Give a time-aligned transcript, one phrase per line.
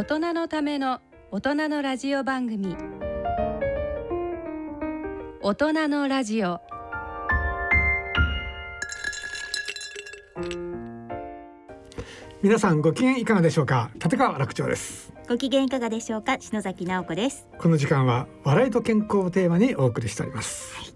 [0.00, 1.00] 大人のための
[1.30, 2.74] 大人のラジオ番組。
[5.42, 6.58] 大人のラジオ。
[12.40, 13.90] 皆さんご機嫌いかがでしょうか？
[14.02, 15.12] 立川楽長です。
[15.28, 16.40] ご機嫌いかがでしょうか？
[16.40, 17.46] 篠崎直子です。
[17.58, 20.89] この時間は笑いと健康をテーマにお送りしております、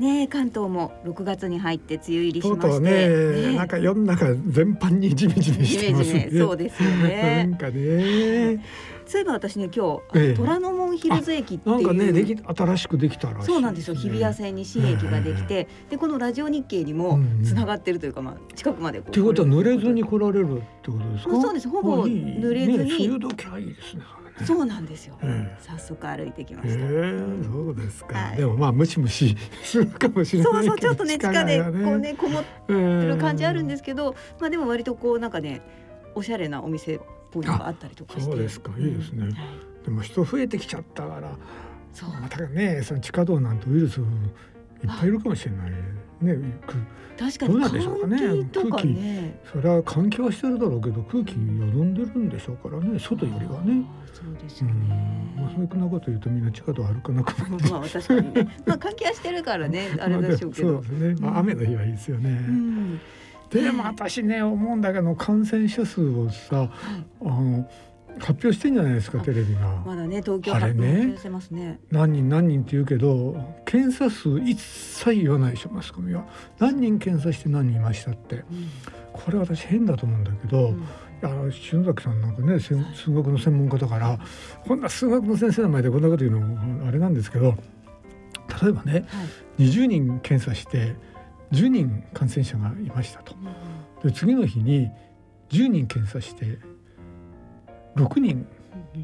[0.00, 2.62] ねえ関東も6月に入って梅雨入りしまして。
[2.62, 6.20] とうとうねなんか世の中全般にジメジメしてますね。
[6.20, 8.64] ジメジメそうですよ なねんかね。
[9.06, 11.76] そういえば私ね今日、虎ノ門ヒルズ駅っていう。
[11.76, 13.94] なんかねでき新しくできたらしいそうなんですよ。
[13.94, 21.36] 日比谷線に新駅ができて、でこのラジオ日経にもうんつながってるというか、まあ近くまでこうということは濡れずに来られるってことですか？
[21.36, 21.68] あそうです。
[21.68, 22.78] ほぼ濡れずに。
[22.78, 24.02] ね、梅雨時はいいですね
[24.44, 28.36] そうなんですよ、え早速歩いてきまえした、ー、そうですか、はい。
[28.36, 30.52] でもまあムシムシするかもしれない。
[30.52, 35.60] そうそうちょっとね地下でこうねこもっってる感じあるんですけど、まあでも割とこうなんかね
[36.14, 37.00] おしゃれなお店っ
[37.30, 38.22] ぽいのがあったりとかして。
[38.22, 38.72] そうですか。
[38.78, 39.24] いいですね。
[39.24, 39.34] はい。
[39.84, 41.36] でも人増えてきちゃったから
[41.92, 42.10] そう。
[42.20, 44.06] またねその地下道なんてウイルスいっ
[44.86, 45.72] ぱいいるかもしれない
[46.20, 46.34] ね
[46.66, 46.74] く
[47.20, 48.16] 確かどうになんでしょうかね。
[48.16, 49.38] 換気ね。
[49.52, 51.36] それは換気はしてるだろうけど空気よ
[51.70, 52.98] どんでるんでしょうからね。
[52.98, 53.84] 外よりはね。
[54.14, 54.72] そうですね。
[54.72, 55.36] ん。
[55.36, 57.70] まあ、そういうなこと言うとみんな地下道歩かなくなる。
[57.70, 58.62] まあ確かにね。
[58.64, 60.72] まあ換気はしてるからね あれでしょうけど。
[60.72, 62.30] まあそうですね、まあ、雨の日はいいですよね。
[62.30, 63.00] うん。
[63.50, 66.68] でも私ね思うんだけど感染者数をさはい。
[67.20, 67.68] あの
[68.18, 69.82] 発表してんじゃないですかあテレビが。
[69.86, 71.00] まだね東京発ね。
[71.02, 71.80] 表してますね。
[71.90, 76.26] 何人何人って言うけど検査数一切言わないでしょマスコミは。
[76.58, 78.36] 何人検査して何人いましたって。
[78.36, 78.44] うん。
[79.12, 80.84] これ私変だと思うんだけど、うん。
[81.22, 84.18] あの篠崎さんなんかね数学の専門家だから
[84.66, 87.56] こんな数学の先生の前でこんなこと言うのもあれなんですけど
[88.62, 89.22] 例えばねは
[89.58, 89.62] い。
[89.64, 90.96] 20人検査して
[91.52, 93.34] 10人感染者がいましたと。
[94.02, 94.88] で次の日に
[95.50, 96.58] 10人検査して
[98.04, 98.46] 6人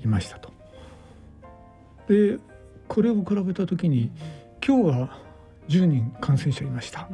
[0.02, 0.50] いましたと。
[2.08, 2.38] で
[2.88, 4.10] これを比べた時に
[4.66, 5.18] 今日は
[5.68, 7.08] 10人感染者いました。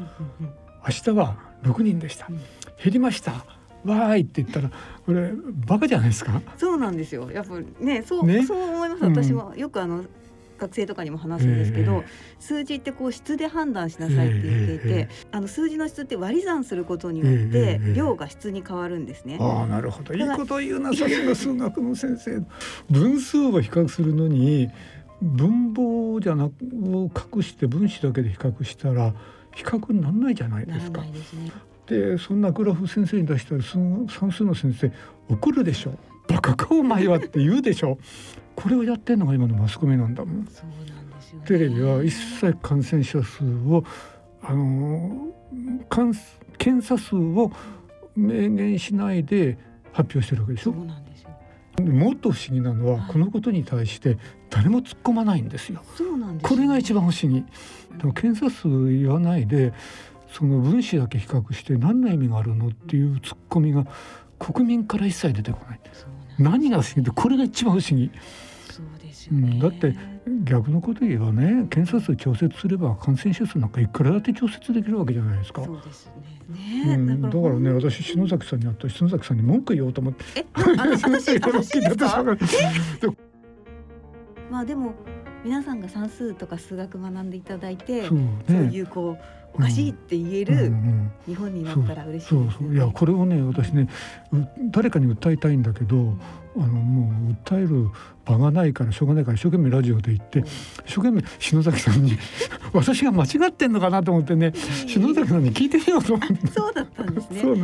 [0.84, 2.26] 明日は6人でした。
[2.28, 2.36] うん。
[2.36, 2.44] 減
[2.92, 3.32] りました。
[3.84, 4.70] わーいって言ったら
[5.04, 5.32] これ
[5.66, 6.40] バカじゃないですか？
[6.56, 7.30] そうなんですよ。
[7.32, 8.44] やっぱね、そう、ね。
[8.46, 9.04] そう思います。
[9.04, 9.12] うん。
[9.12, 10.04] 私もよくあの
[10.62, 19.38] 学生とかにも話すんですけど、ええ数字ってこう質で判断しなさいって言っていて、あの数字の質って割り算することによっええてええ量が質に変わるんですね。
[19.40, 22.44] ああなるほどいいこと言うなさすが数学の先生
[22.90, 24.70] 分数を比較するのに
[25.20, 26.52] 分母じゃなく
[26.96, 29.14] を隠して分子だけで比較したら
[29.54, 31.52] 比較にならないじゃないですかですね。
[31.86, 34.92] でそんなグラフ先生に出したら数算数の先生
[35.28, 35.94] 怒るでしょ
[36.28, 37.98] バカかお前はって言うでしょ
[38.54, 40.50] これをやってんのが今のマスコミなんだもんんね。
[41.46, 43.84] テレビは一切感染者数を
[44.42, 45.28] あの
[45.88, 46.12] 感
[46.58, 47.50] 検査数を
[48.16, 49.58] 明言しないで
[49.92, 51.30] 発表してるわけでしょそうなんですよ。
[51.76, 54.18] でもっと不思議なのははいこのことに対して
[54.50, 55.82] 誰も突っ込まないんですよ。
[55.96, 56.56] そうなんですよ。
[56.56, 57.44] これが一番不思議。
[57.98, 59.72] でも検査数言わないで
[60.30, 63.86] その分子だけ比較して何の意味があるのっていう突っ込みが
[64.38, 65.80] 国民から一切出てこない。
[66.38, 68.10] 何が不思議ってこれが一番不思議。
[68.70, 69.48] そうですよね。
[69.52, 69.96] うんだって
[70.44, 75.64] 逆のこと言えばね検査数調節すれば感染者数なんかいくらだって調節できるわけじゃないですか。
[75.64, 76.06] そうです
[76.48, 76.84] ね。
[76.84, 80.24] うね、ん、だからね私篠崎さんに会ったら篠崎さんに文句言おうと思って。
[80.36, 82.22] え、あ私私私ですか？
[84.50, 84.94] まあでも
[85.44, 88.70] 皆さんが算数とか数学学んでいただいて、そうそうね。
[88.72, 89.22] いうこう
[89.54, 91.12] おかしいって言えうんうるん。
[91.26, 92.66] 日本になったら嬉しいそうですね。
[92.68, 93.88] そういやこれをね私ね
[94.32, 94.36] う
[94.70, 96.14] 誰かに訴えたいんだけど
[96.56, 97.88] あのもう訴える
[98.24, 100.46] 場がないからしょうがないから一生懸命ラジオで言って一
[100.86, 102.12] 生懸命篠崎さんに
[102.72, 104.52] 私が間違ってんのかなと思ってね
[104.86, 106.46] 篠崎さんに聞いてみようと思って。
[106.48, 107.42] そうだったんですね。
[107.42, 107.60] はい、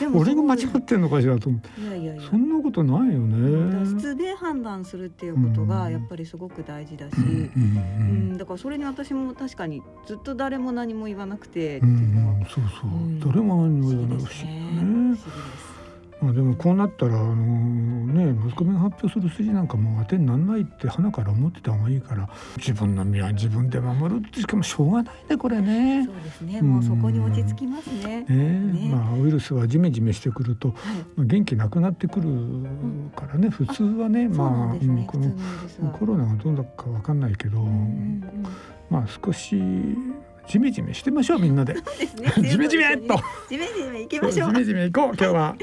[0.00, 1.80] でも俺が間違ってんのかしらと思って。
[1.80, 2.22] いやいやいや。
[2.30, 3.86] そんなことないよね。
[3.98, 5.68] 質で判断するっていうことうん。
[5.68, 8.32] がやっぱりすごく大事だし、うんうんううん。
[8.34, 12.34] ん、だからそれに私も確かにずっと誰も何も言わなくてってういうのは。
[12.38, 13.20] ん、そうそう、うん。
[13.20, 14.20] どれも何も言わない。
[14.20, 14.50] しですね。
[14.74, 15.67] 不ね思議です。
[16.20, 17.34] まあでもこうなったらあの
[18.06, 26.14] ねマスコミが発表する筋なんかもう当てにならないって鼻から思ってた方がいいから自分の身は自分で守るってしかもしょうがないねこれねそう。
[26.16, 26.62] ですね。
[26.62, 28.24] もうそこに落ち着きますね。
[28.28, 30.76] ねねまあウイルスはジメジメしてくるとはい。
[31.16, 32.28] まあ元気なくなってくる
[33.14, 34.80] からね普通はねまあね。
[34.82, 35.32] うんこの。
[35.92, 38.46] コロナがどうだかわかんないけど、うんうんうん
[38.90, 39.60] まあ少し
[40.48, 41.76] ジメジメしてみましょうみんなで。
[41.76, 42.32] そうですね。
[42.48, 43.20] ジメジメっと。
[43.48, 44.54] ジメジメ行きましょうジ。
[44.58, 45.56] メジメ行こう今日は。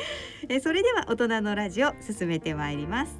[0.49, 3.19] えそれでは大人のラジオ進めてまいります。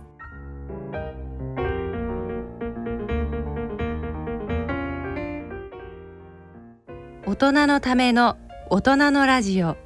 [7.26, 8.38] 大人のための
[8.70, 9.78] 大人のラジオ。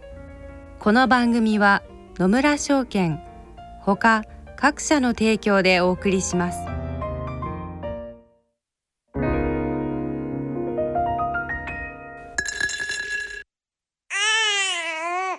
[0.80, 1.84] この番組は
[2.18, 3.22] 野村証券
[3.82, 4.24] ほか
[4.56, 6.60] 各社の提供でお送りします。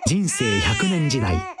[0.07, 1.35] 人生100年時代。
[1.35, 1.60] 100年の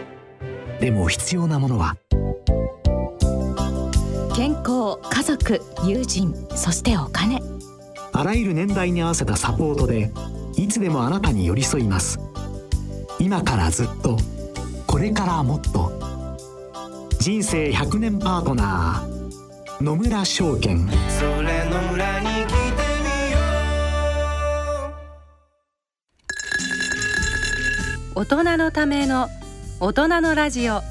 [0.81, 1.95] でも必要なものは。
[4.35, 7.39] 健康家族友人そしてお金。
[8.11, 10.09] あらゆる年代に合わせたサポートで
[10.57, 12.19] いつでもあなたに寄り添います。
[13.19, 14.17] 今からずっと
[14.87, 15.91] これからもっと。
[17.19, 20.89] 人生100年パートナー野村証券。
[20.89, 22.55] それの裏に来て
[23.03, 23.37] みよ
[28.15, 29.29] 大人のための
[29.83, 30.83] 大人のラジオ。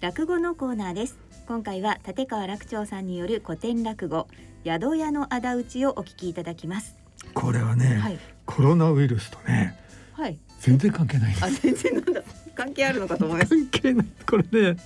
[0.00, 1.18] 落語のコーナーです。
[1.48, 4.28] 今回は立川楽長さんによる古典落語
[4.64, 6.94] 宿屋の仇討ちをお聞きいただきます。
[7.34, 8.18] これはね、はい。
[8.44, 9.76] コロナウイルスとね
[10.12, 10.38] はい。
[10.60, 12.22] 全然関係ないあ全然なんだ。
[12.54, 13.48] 関係あるのかと思います。
[13.48, 14.06] 関係ない。
[14.24, 14.80] これね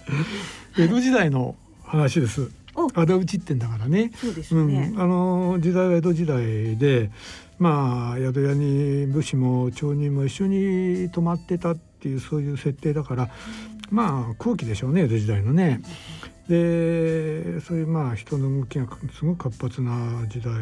[0.79, 1.55] 江戸時代の
[1.85, 4.13] 話ですお仇討ちってんだからね。
[4.15, 7.11] そうですよね、うん、あの時代は江戸時代で
[7.59, 13.29] まあ宿屋に武士も町人も一緒に泊まってたっていうそういう設定だから
[13.91, 15.83] まあ空気でしょうね江戸時代のね。
[16.49, 18.87] でそういうまあ人の動きが
[19.17, 20.53] すごく活発な時代。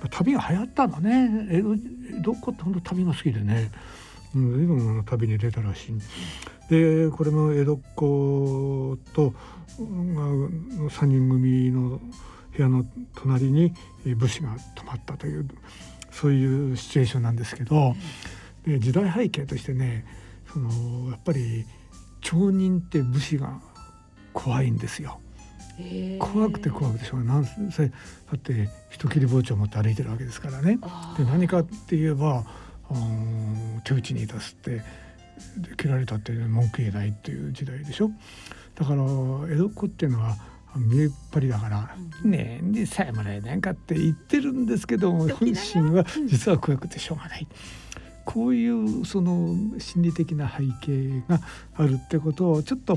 [0.00, 1.46] まあ旅が流行ったんだね。
[1.50, 3.70] 江戸江戸っ子って本当旅が好きでね。
[4.34, 5.98] うん、随分旅に出たらしい。
[6.68, 9.34] でこれも江戸っ子と
[9.78, 12.00] 3人組の
[12.56, 12.84] 部屋の
[13.14, 13.74] 隣に
[14.16, 15.48] 武士が泊まったという
[16.10, 17.94] そういうシチュエーションなんですけど
[18.66, 20.06] で時代背景としてね
[20.52, 21.64] そのやっぱり
[22.20, 23.60] 町人って武士が
[24.32, 25.18] 怖いんですよ。
[26.18, 27.50] 怖くて怖くてしょうがないだ
[28.36, 30.78] って人切り包丁持って歩いてるわけですからね。
[31.16, 32.44] で何かって言えば
[32.92, 34.82] あー手打ちに出すってで
[35.76, 38.10] 切られたって文句言えないっていう時代でしょ？
[38.74, 39.02] だから
[39.52, 40.36] 江戸っ子っていうのは
[40.76, 47.46] 見えっ張りだから「ねえでさえもらえないか」って言ってるんですけども本心は実は怖くてしょうがない。
[48.24, 51.40] こういうその心理的な背景が
[51.74, 52.96] あるってことをちょっと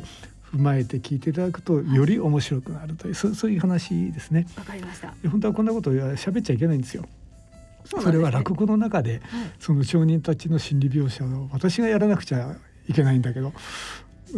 [0.54, 4.46] 踏まえて聞いていただくとより面白くなるという、そそういう話ですね。
[4.56, 7.06] わかりました本当はこんなこと喋っちゃいけないんですよ。
[7.86, 9.22] それは落語の中で、
[9.60, 12.56] その町人たちの心理描写を私がやらなくちゃ
[12.88, 13.54] いけないんだけど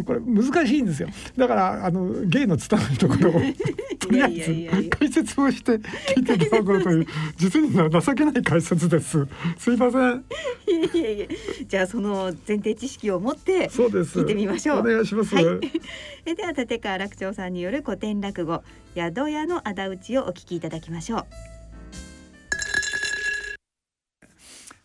[0.04, 1.08] これ難しいんですよ。
[1.36, 3.32] だからあの芸の伝わるところを
[3.98, 7.06] とりあえずや解説をして聞いていただこうという
[7.36, 9.26] 実に情けない解説です。
[9.56, 10.24] すいません。
[10.66, 11.26] いやいやいや。
[11.66, 14.18] じゃあその前提知識を持ってそうです。
[14.20, 14.78] 聞いてみましょう。
[14.80, 15.44] お願いします、はい。
[16.26, 18.62] えでは立川楽長さんによる古典落語
[18.94, 21.18] 宿屋の仇討ちをお聞きいただきましょ
[21.54, 21.57] う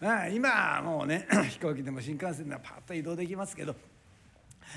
[0.03, 3.75] あ今もうね 飛行機でも新幹線でもパッと移動できますけど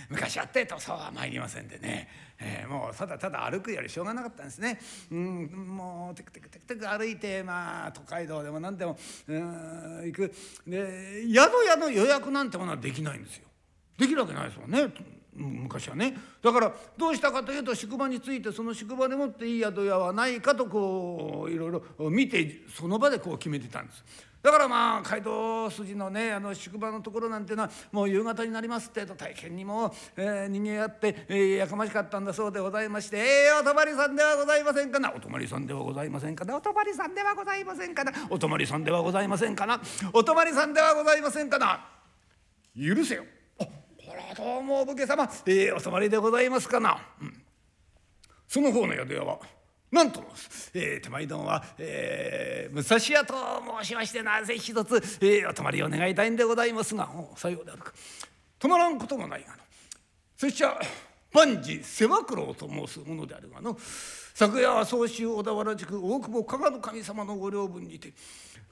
[0.08, 2.08] 昔やってとそうは参りませんでね、
[2.38, 4.78] えーもうただただ歩くよりしょうがなかったんですね。
[5.10, 8.98] うん、もうテクテクテクテク歩いてまあ都会道でも何でも
[9.28, 10.32] うん行く
[10.66, 13.46] で宿屋の予約なんてものはできないんですよ。
[13.98, 14.92] できるわけないですもんね。
[15.36, 24.04] 昔はねだからどうしたかというと宿場についてその宿場でもっていい宿屋はないかとこういろいろ見てその場でこう決めてたんです。
[24.46, 35.12] だからまあ街道筋のねあの宿場のところなんていうのはもう夕方になりますってえと大変にもう、えー、にぎわって、えーやかましかったんだそうでございまして「えー、お泊まりさんではございませんかな？
[35.12, 36.52] お泊まりさんではございませんかな？
[36.54, 38.12] お泊まりさんではございませんかな？
[38.30, 39.80] お泊まりさんではございませんかな？
[40.12, 41.84] お泊まりさんではございませんかな？
[42.76, 43.24] 許せよ」
[43.58, 43.70] あこ
[44.14, 47.42] れはどうもお武家様、えーお泊まりでございますかな」うん。
[48.46, 49.40] その方の宿屋は？
[49.90, 50.22] なんと、
[50.74, 53.34] えー手前どもは、えー武蔵屋と
[53.80, 57.92] 申しましてなぜ一つ、えーお泊まりを願いたいんでございますがさようであるか。
[58.58, 59.58] 泊まらんこともないがな
[60.36, 60.80] 拙者
[61.32, 63.78] 万事世話九郎と申すものであるがの。
[64.34, 68.12] 昨夜は総州小田原宿大久保加賀の神様のご領分にて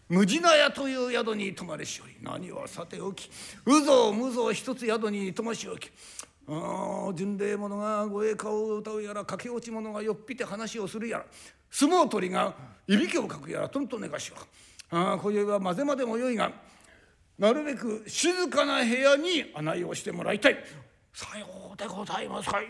[0.08, 3.30] 無地な屋という宿に泊まれしおり何はさておき
[3.64, 5.90] うぞうむぞう一つ宿に泊ましおき
[6.46, 11.26] 巡礼者がご栄歌を歌うやら駆け落ち者がよっぴて話をするやら
[11.70, 12.54] 相撲取りが
[12.86, 14.38] いびきをかくやらとんと寝かしは
[14.90, 16.52] ああ今宵は混ぜまでもよいが
[17.38, 20.56] なるべく静かな部屋に案内をしてもらいたい
[21.12, 22.60] さようでございますか。
[22.60, 22.66] い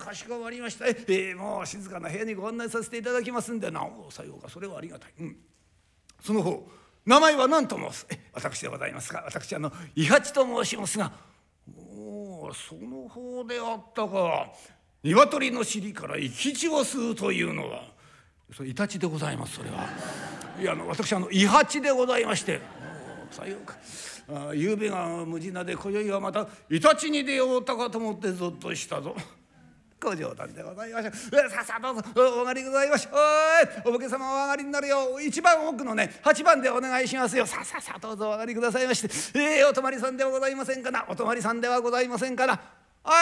[0.00, 0.88] かしこまりました。
[0.88, 3.84] えー、もう静かな部屋にご案内させていただきますんでな。
[3.84, 5.12] おさようかそれはありがたい。
[5.20, 5.36] うん。
[6.20, 6.66] その方
[7.06, 8.06] 名前は何と申す？
[8.32, 9.22] 私でございますか？
[9.24, 11.12] 私あの伊八と申しますが。
[12.04, 14.52] おおその方であったか。
[15.02, 17.82] 鶏の尻から生き血を吸うというのは。
[18.52, 19.88] それイタチでございますそれは。
[20.60, 22.60] いやあの私あの伊八でございまして。
[23.30, 23.76] さようか。
[24.28, 29.16] あ夕べが無事なで今宵はまたイタチに出ようたかと思ってぞっとしたぞ。
[30.00, 31.12] ご冗談でございましょう。
[31.50, 33.14] さあさあどうぞお上がりございましょう。
[33.86, 35.20] おいお武家様お上がりになるよ。
[35.20, 37.46] 一番奥のね八番でお願いしますよ。
[37.46, 39.38] さあさあさあどうぞお上がりくださいまして。
[39.38, 41.04] えー、お泊まりさんではございませんかな。
[41.08, 42.60] お泊まりさんではございませんかな。
[43.04, 43.12] おい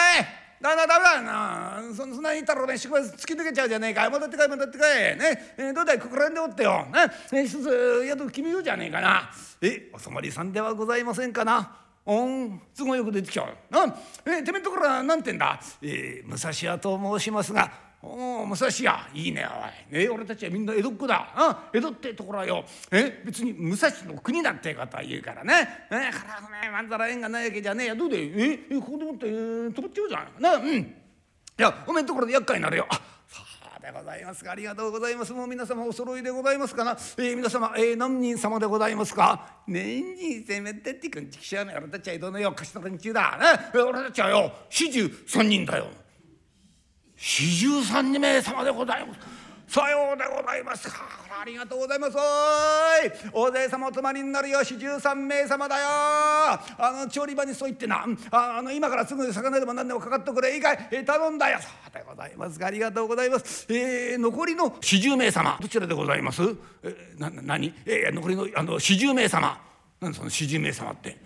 [0.62, 4.88] だだだめだなそんなに言ったらね仕事突き抜けちゃうじゃねえか戻ってこい戻ってこい
[5.18, 9.28] ねえどうだいここら辺でおってよねえ一つ宿決めようじゃねえかな
[9.60, 13.94] えお泊まりさんではございませんかなおん都合よく出てきちゃうな
[14.26, 15.60] えてめえところは何てんだ？
[15.80, 17.70] えー、武蔵屋と申しますが。
[18.02, 19.08] おお武蔵屋。
[19.14, 19.46] いいね
[19.92, 21.28] おい、ね、俺たちはみんな江戸っ子だ。
[21.36, 22.64] あ江戸ってところはよ。
[22.90, 25.86] え別に武蔵の国だってことは言うからね。
[25.88, 27.94] えからねまんざら縁がないわけじゃねえや。
[27.94, 30.42] どうでえここでもって、えー、止まっちゃうじゃん。
[30.42, 30.74] なうん。
[30.78, 30.86] い
[31.58, 32.86] やおめんところで厄介になるよ。
[32.90, 33.00] あ
[33.82, 35.32] でございますかありがとうございます。
[35.32, 39.44] もう皆様お揃いでございますかな、えー、皆様、えー、何人様でございますか？
[39.66, 43.38] 年人せめてってくんちくしゃね俺たちは江戸のよ貸した連中だ。
[43.74, 45.86] ね俺たちはよ四十三人だよ。
[47.16, 49.41] 四十三人目様でございます。
[49.72, 50.96] さようでございますか。
[51.40, 52.14] ありがとうございます。
[53.32, 55.86] おい大勢様お泊まりになるよ四十三名様だよ。
[55.88, 56.58] あ
[56.94, 58.04] の調理場にそう言ってな。
[58.30, 60.56] ああの今からすぐ魚でも何でもかかっとくれ。
[60.56, 61.58] いいかい、えー、頼んだよ。
[61.58, 63.66] そうでございますありがとうございます。
[63.70, 65.56] えー、残りの四十名様。
[65.58, 66.42] どちらでございます？
[66.82, 67.72] えー、な何？
[67.86, 69.58] えー、残りのあの四十名様。
[70.02, 71.16] 何その四十名様って。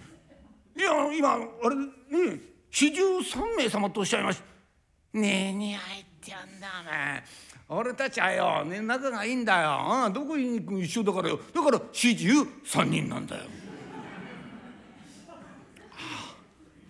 [0.77, 1.39] いや今あ
[1.69, 5.19] れね四十三名様とおっしゃいました。
[5.19, 7.25] ねえに入ってやんだお前。
[7.69, 11.41] 俺たちはよ、ね、仲がいいんだよ、ああどこに行く一緒だからよ。
[11.53, 12.31] だから四十
[12.65, 13.43] 三人なんだよ。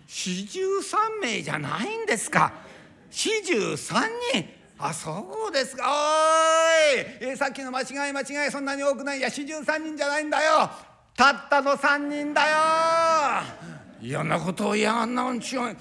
[0.05, 2.53] 四十三名じゃないんですか。
[3.09, 4.03] 四十三
[4.33, 4.45] 人。
[4.77, 5.83] あそうですか。
[5.87, 9.17] おい、えさっきの間違い間違いそんなに多くない。
[9.17, 10.69] いや四十三人じゃないんだよ。
[11.15, 12.57] たったの三人だよ。
[13.99, 15.75] 嫌なことを嫌がんなうんちゅう。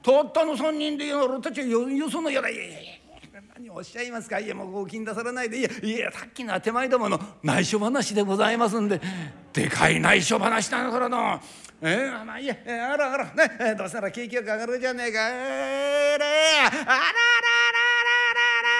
[0.00, 2.87] たったの3人で俺たちはよよそのやらいやいやいや。
[3.78, 4.40] おっしゃいますか？
[4.40, 5.60] いやもうご金出されないで。
[5.60, 9.00] いやいやさっきのは手前どもの内緒話でございますんで。
[9.52, 11.40] でかい内緒話だからの。
[11.80, 13.24] えー、まあいいや、え、あらあら。
[13.26, 15.28] ね、どうしたら景気よく上がるじゃねえか。
[15.30, 16.96] えー、れあらららら
[18.64, 18.74] ら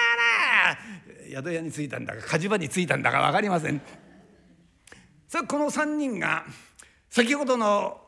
[0.67, 1.41] らら。
[1.43, 3.81] 宿屋に着いたんだか火事場に着いたんだか分かりません。
[5.29, 6.43] さあこの3人が
[7.09, 8.01] 先ほどの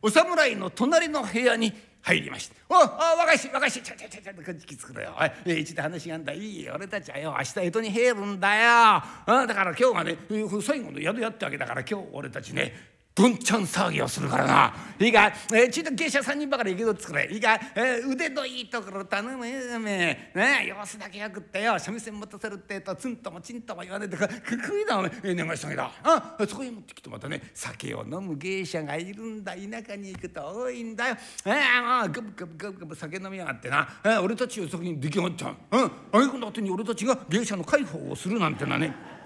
[0.00, 1.74] お侍の隣の部屋に
[2.08, 3.82] 入りました「おお若いし若いし。
[3.82, 5.14] ちょちょちょちょこっち来つくれよ。
[5.20, 6.32] おい、えー、一度話があんだ。
[6.32, 7.34] いい俺たちはよ。
[7.36, 8.70] 明日江戸に入るんだよ。
[8.70, 10.16] あだから今日がね
[10.62, 14.74] 最後の宿やってわけだから今日俺たちねどんちゃん騒ぎをするからな。
[15.00, 17.28] いいか、えー、ちょっと芸者3人ばかり行けど作れ。
[17.28, 20.30] いいか、えー、腕のいいところ頼むよめ。
[20.36, 21.76] ね様子だけよくってよ。
[21.80, 24.28] 三味線持たせるってとツンともチンとも言わねえとか。
[24.28, 25.34] くくいだおめえ。
[25.34, 27.42] 願い下げだあそこへ持ってきてまたね。
[27.54, 29.54] 酒を飲む芸者がいるんだ。
[29.54, 31.16] 田舎に行くと多いんだよ。
[31.44, 35.76] えー、もうグブグブグブグブ酒飲みやがってな、えー、俺たちをそこに出来上がっちゃう。
[35.76, 35.90] うん。
[36.12, 39.17] あげくの後に俺たちが芸者の介抱をするなんてのはね。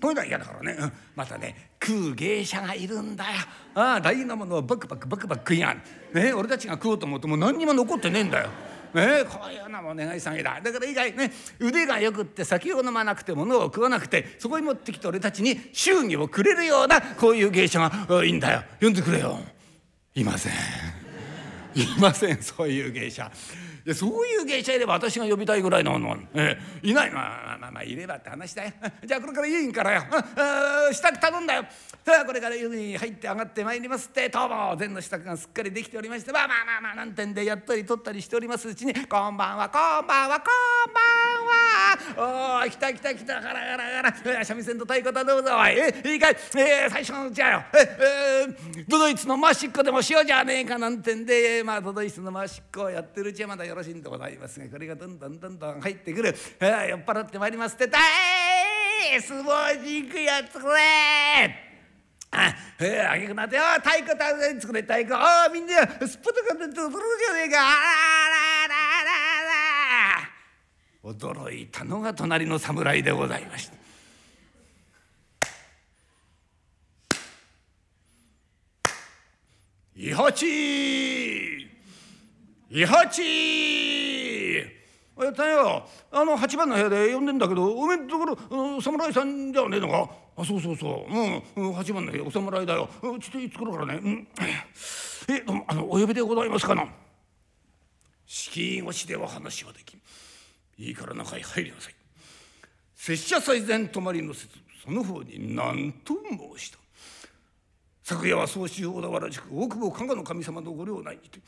[0.00, 3.30] こういうのは嫌だからね、うん、またね食う芸者がいるんだよ。
[3.74, 5.82] ああ大事なものをバクバクバクバク食いやん。
[6.12, 8.48] ね俺たちが食おうと思うともう何にも残ってねえんだよ。
[8.94, 10.60] ね、こういうのも願い下げだ。
[10.60, 18.62] だから以外ね腕がよくって酒を飲まなくて物を食わなくてそこに持ってきて俺たちに祝儀をくれるようなこういう芸者がいいんだよ。
[18.80, 19.38] 呼んでくれよ。
[20.14, 20.52] いません。
[21.74, 23.30] いませんそういう芸者。
[23.84, 28.72] でそういう芸者いれば私が呼びたいぐらいのの、えー、いないまあまあまあいればって話だよ。
[29.04, 30.04] じゃあこれから湯にからよ。
[30.92, 31.64] 支度頼んだよ。
[32.04, 34.28] さあこれから湯に入って上がってまいりますって。
[34.30, 36.32] 当も前の支度がすっかりできておりまして。
[36.32, 40.46] まあまあまあまあなんてんでやったり取ったりしておりますうちに「こんばんはこんばんはこ
[40.90, 43.40] んばんは」おお来た来た来た。
[43.40, 44.44] ガラガラガラ。
[44.44, 45.72] 三味線と太鼓だどうぞおい。
[45.78, 47.64] えいいかい、えー、最初のうちはよ。
[47.74, 50.78] ええー、ドドイツのマシッコでもしようじゃねえか。
[50.78, 51.62] なんてんで。
[51.64, 61.70] まあドドイツのマシッコをやってるうちはまだよろしいんでございますがこれがどんどんどんどん入ってくる、 えー、酔っ払ってまいりますって「たい相撲に行くやつくれ!」
[62.32, 63.62] あえー、あげくなってよ。
[63.82, 65.14] 太鼓たく作れ太鼓。
[65.14, 67.58] あみんなすっぽとかって踊るじゃねえか。
[67.58, 70.30] あらららら
[71.02, 73.80] 驚いたのが隣の侍でございました。
[79.96, 80.46] 伊八
[82.72, 83.20] 伊八
[85.24, 90.08] やったよあの8番の部屋で呼んでんだけどおめんところ侍さんじゃねえのか？
[90.36, 91.12] あそうそうそう。
[91.12, 92.88] うんうん8番の部屋お侍だよ。
[93.02, 94.00] ちょっと作るからね。
[94.02, 94.28] うん。
[95.28, 96.86] えどうもあのお呼びでございますかな
[98.24, 100.00] 敷居越しでは話はできん。
[100.78, 101.94] いいから中へ入りなさい。
[102.94, 106.14] 拙者最前泊まりの説その方に何と
[106.56, 106.78] 申した。
[108.04, 111.40] 昨夜は総州小田原宿大久保加賀の神様のご領内にて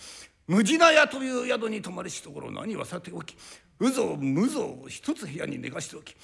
[0.46, 3.36] 無地な屋という宿に泊まりしところ何はさておき。
[3.80, 6.14] 有象無象を一つ部屋に寝かしておき。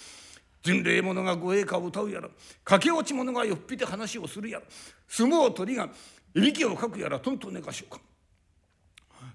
[0.63, 2.29] 巡礼者が護衛歌を歌うやら
[2.65, 4.65] 駆け落ち者がよっぴて話をするやら
[5.07, 5.89] 相撲取りが
[6.35, 8.01] いびきをかくやらとんと寝かしようか。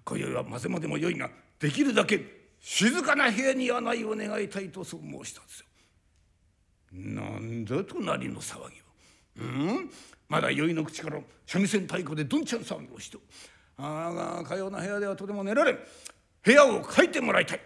[0.06, 5.66] 今宵は混ぜまでもよいができるだけ静かな部屋に案内を願いたいとそう申したんですよ。
[6.94, 8.70] なんだ隣の騒ぎは。
[9.38, 9.90] うん？
[10.30, 13.18] まだ酔いの口から三味線太鼓でどんちゃん騒ぎをして
[13.77, 15.80] ああかような部屋ではとても寝られん。
[16.44, 17.60] 部屋を書いてもらいたい。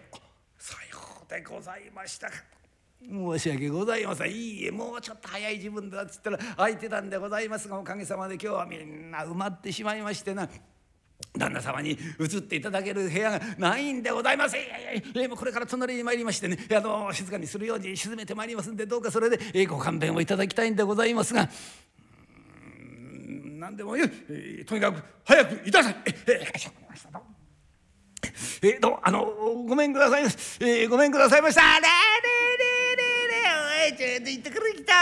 [0.56, 2.34] さようでございましたか。
[3.00, 4.30] 申し訳ございません。
[4.30, 10.48] いいえもうちょっと早い自分だっつったら空いてたんでございますがおかげさまで今日はみんな埋まってしまいましてな。
[11.36, 16.58] 旦那様に移っていただける部屋がないんでございますええもうこれから隣に参りましてね。
[16.74, 21.48] あの静かにするように沈めてまいりますんでどうかそれで、えご勘弁をいただきたいんでございますが。
[23.58, 25.96] 何でもいい、えーとにかく早くいたさい。
[26.06, 27.28] ええかしこましたどうも
[28.62, 29.24] えどうあの
[29.66, 31.62] ごめんくださいまし、えごめんくださいました。
[31.62, 31.88] ねえね
[32.92, 33.48] えねえね
[33.88, 34.94] えおいちょっと行ってくれきた。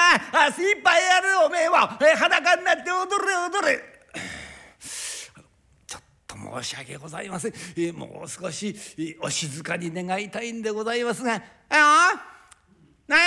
[0.47, 3.85] あ精一杯やるおめえは、えー裸になって踊れ踊れ
[6.63, 11.35] 申し訳ございません、えーもう少し、えーお静かに願いたいんでございますが
[11.69, 12.21] 「あよ
[13.09, 13.23] なよ？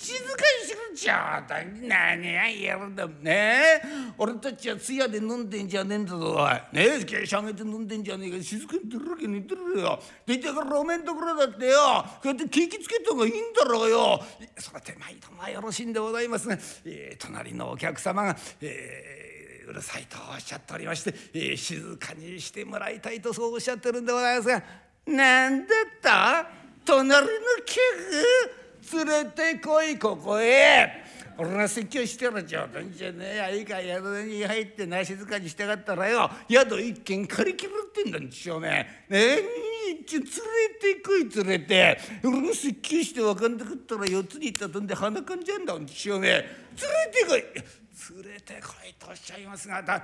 [0.00, 0.30] 静か
[0.62, 3.06] にしてくれちゃうだ何ややるんだ？
[3.20, 3.82] ね
[4.16, 6.36] 俺たちは通夜で飲んでんじゃねえんだぞ。
[6.38, 6.52] おい。
[6.52, 6.60] ね
[7.00, 8.42] え芸者あげて飲んでんじゃねえか。
[8.42, 10.00] 静かに出るわけねえてるよ。
[10.24, 12.04] でいてからおめんところだってよ。
[12.14, 14.20] こうやって景気つけた方がいいんだろうよ。
[14.56, 24.62] それ手前ともよろしいんでございますが、えー、隣のお客様がえーうるさいとおっしゃっておりまして、えー、静かにしてもらいたいとそうおっしゃってるんでございますが
[25.06, 25.68] 何だっ
[26.02, 26.48] た？
[26.84, 27.28] 隣の
[27.66, 28.59] 客？
[28.92, 31.04] 連れてこいここへ。
[31.38, 33.36] 俺が説教してる冗談じゃねえ。
[33.36, 39.06] やいいか宿に入ってな静かにしてかったらよ宿一軒借り切るってんだんちしょうね。
[39.08, 39.36] え
[39.86, 41.98] 連れてこい連れて。
[42.24, 46.28] 俺が説教して分かんなかったら四つに行ったとんで鼻かんじゃんだんちしょうね。
[46.28, 46.46] 連れ
[47.12, 47.42] てこい。
[48.22, 50.02] 連れてこいとおっしゃいますがだ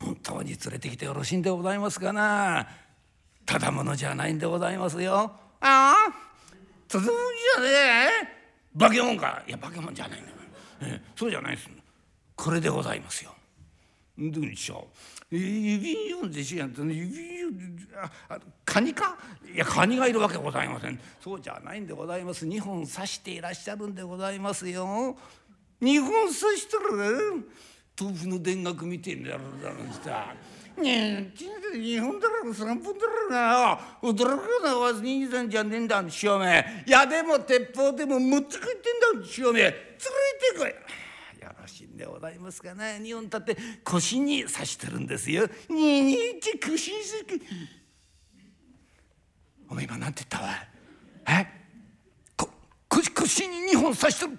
[0.00, 2.68] 本当に連れてきてよろしいんでございますかな。
[3.44, 5.32] ただものじゃないんでございますよ。
[5.60, 6.27] ああ？
[6.88, 8.08] ただもじゃね
[8.74, 8.78] え？
[8.78, 9.42] 化け物か。
[9.46, 10.36] いや化け物じゃないんだよ、
[10.82, 11.68] えそうじゃないです
[12.36, 13.34] これでございますよ。
[14.18, 14.88] どうでしょ
[15.30, 15.36] う？
[15.36, 17.40] 指読んでしやんと指
[18.28, 19.16] あカニか？
[19.54, 20.98] いやカニがいるわけございません。
[21.20, 22.46] そうじゃないんでございます。
[22.46, 25.16] 2本刺していらっしゃるんでございますよ。
[25.80, 27.48] 2本刺してる？
[28.00, 30.34] 豆腐の田楽みてえなやるだろうさ。
[30.82, 33.78] ねえ、日本だろ、三分だろな。
[34.02, 36.84] 驚くなわずにさんじゃねえんだ、しよめ。
[36.86, 39.60] 矢でも鉄砲でも持ってくってんだ、しよめ。
[39.60, 40.68] 連れてこい。
[41.42, 43.00] よろしいんでございますかね。
[43.02, 45.48] 日本立って腰に刺してるんですよ。
[45.68, 47.40] ににち腰に刺して。
[49.70, 50.46] お前今なんて言った？
[50.46, 50.54] わ。
[51.28, 51.46] え？
[52.36, 52.50] こ
[52.88, 54.38] 腰腰に二本刺してる。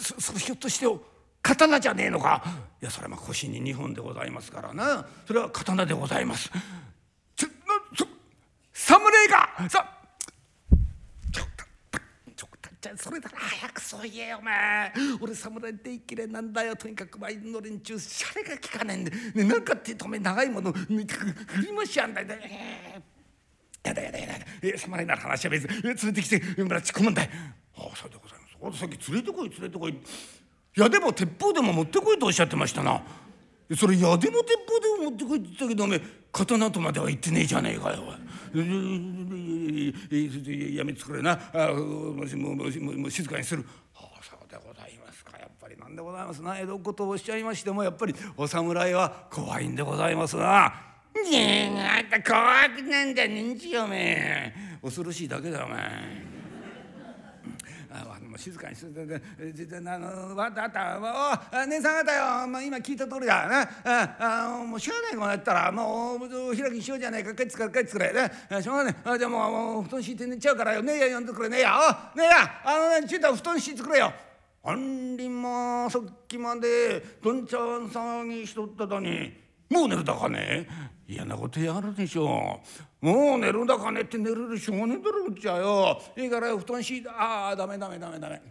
[0.00, 1.02] そそれひょっとしてよ。
[1.42, 2.42] 刀じゃねえのか。
[2.80, 5.06] いやそれはまあ腰に2本でございますからな。
[5.26, 6.50] それは刀でございます。
[7.36, 7.48] ちょ
[7.96, 8.06] そ
[8.72, 9.96] 侍がさ
[12.96, 14.92] それなら早くそう言えよお前。
[15.20, 16.74] 俺侍って一気れなんだよ。
[16.76, 19.10] とにかく前の連中シャレが効かねえんで、
[19.44, 20.88] ね、なんかってとめ長いもの振
[21.66, 25.64] りましやんだよ、えー、やだやだやだえ侍なら話は別。
[25.64, 27.30] に連れてきて村ち込むんだよ。
[27.76, 28.78] ああそうでございます。
[28.78, 30.00] さっき連れてこい連れてこい。
[30.76, 33.02] 矢でも鉄砲でも持ってこいとおっしゃってましたな。
[33.76, 36.00] それ矢でも鉄砲でも持ってこいって言ったけどおめ
[36.32, 38.02] 刀とまでは言ってねえじゃねえかよ
[38.52, 38.64] や
[40.84, 41.36] めてくれな。
[41.36, 43.64] もしももしも静かにする。
[43.94, 45.38] ああそうでございますか。
[45.38, 46.58] やっぱりなんでございますな。
[46.58, 50.74] 江戸ことをおっしゃいましてもやっぱりお侍は怖いんでございますな。
[51.30, 54.52] ねえあんた怖くなんだねんちよおめえ。
[54.82, 55.78] 恐ろしいだけだお前。
[58.30, 63.48] もう静かにしててあのわったあったお姉さん方よ、まあ、今聞いた通りだ。
[63.48, 67.34] なああもうしょうがないもんやったらもう開きしようじゃないか。
[67.34, 68.12] 帰ってくれ帰ってくれ。
[68.12, 68.30] ね。
[68.62, 68.96] しょうがない。
[69.04, 70.82] あじゃあもう布団敷いて寝ちゃうからよ。
[70.82, 71.48] ねえや呼んでくれ。
[71.48, 71.76] ねえや。
[72.14, 72.60] おねえや。
[72.64, 74.12] あのねちょっと布団敷いてくれよ。
[74.62, 79.32] あんりまさっきまでどんちゃん騒ぎしとっただに
[79.68, 80.68] もう寝るだかね。
[81.08, 82.89] 嫌なことやるでしょう。
[83.00, 86.00] もう寝るんだかねって寝るでしょうがねえだろうちゃよ。
[86.16, 88.42] いいから布団敷いたああダメダメダメダメ。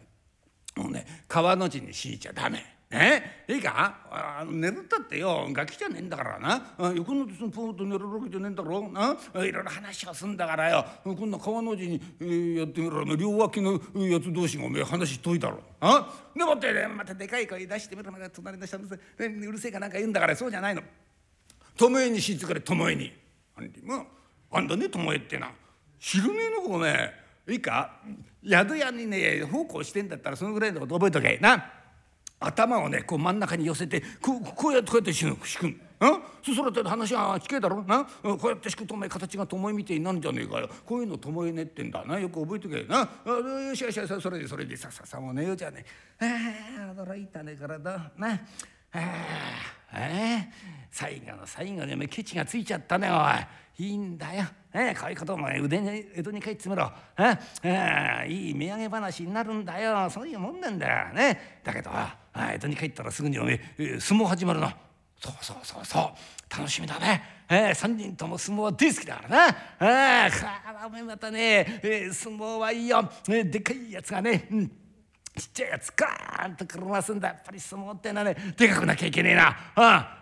[0.76, 2.64] もうね川の字に敷いちゃダメ。
[2.90, 3.46] ね？
[3.48, 4.00] いいか？
[4.10, 5.48] あ寝るったってよ。
[5.52, 6.76] ガキじゃねえんだからな。
[6.96, 9.16] 横のそのポーと寝るわけじゃねえんだろな？
[9.36, 10.84] いろいろ話をすんだからよ。
[11.04, 13.04] こんな川の字に、えー、やってみろ。
[13.16, 15.60] 両脇のやつ同士がおめえ話遠いだろ。
[15.82, 16.12] あ？
[16.36, 20.82] でもってねまたでかい声出してみろ隣の人うるせえかなんか言うんだからそうじゃないの。
[21.78, 23.14] 巴にしつかれ巴に。
[23.56, 24.08] あんりも
[24.52, 25.52] あんだね巴ってな。
[26.00, 26.90] 知らねえのかおめ
[27.48, 27.52] え。
[27.52, 28.00] いいか？
[28.48, 31.38] 宿屋にね奉公してんだったらそのぐらいのこと覚えとけ。
[31.42, 31.74] な。
[32.40, 35.82] 頭をねこう真ん中に寄せてこうこうやってこうやって敷くん。
[36.02, 37.84] あそそらって話は聞けだろ？
[37.84, 38.06] な。
[38.06, 40.70] こうやって敷くとお前形が巴みてえになるんじゃねえかよ。
[40.86, 42.06] こういうの巴ねってんだ。
[42.06, 42.18] な。
[42.18, 42.84] よく覚えとけ。
[42.84, 43.10] な。
[43.26, 44.78] あよしよしよしそれでそれで。
[44.78, 45.84] さささもう寝ようじゃね
[46.22, 46.26] え。
[46.80, 47.78] あ驚いたね体。
[48.18, 48.40] な。
[48.92, 49.00] あ
[49.92, 49.98] あ
[50.90, 53.16] 最後の最後にお前ケチがついちゃったねおい。
[53.80, 54.44] いいんだよ。
[54.74, 56.92] えこういうことも腕に江戸に帰ってみろ。
[57.16, 60.10] あいい土産話になるんだよ。
[60.10, 61.14] そういうもんなんだよ。
[61.14, 61.62] ね。
[61.64, 61.90] だけど
[62.36, 64.76] 江戸に帰ったらすぐにおめえ相撲始まるな
[65.18, 66.58] そうそうそうそう。
[66.58, 67.24] 楽しみだね。
[67.48, 69.48] えー、3人とも相撲は大好きだからな。
[69.48, 70.30] あ
[70.84, 74.74] あお前またね、えー、相撲はいいよ、えー、でかいやつがね、うん、ちっ
[75.54, 77.30] ちゃいやつガーンと車すんだ。
[77.30, 79.56] やっぱり相撲ってのはねでかくなきゃいけねえな。
[79.76, 80.19] あバカね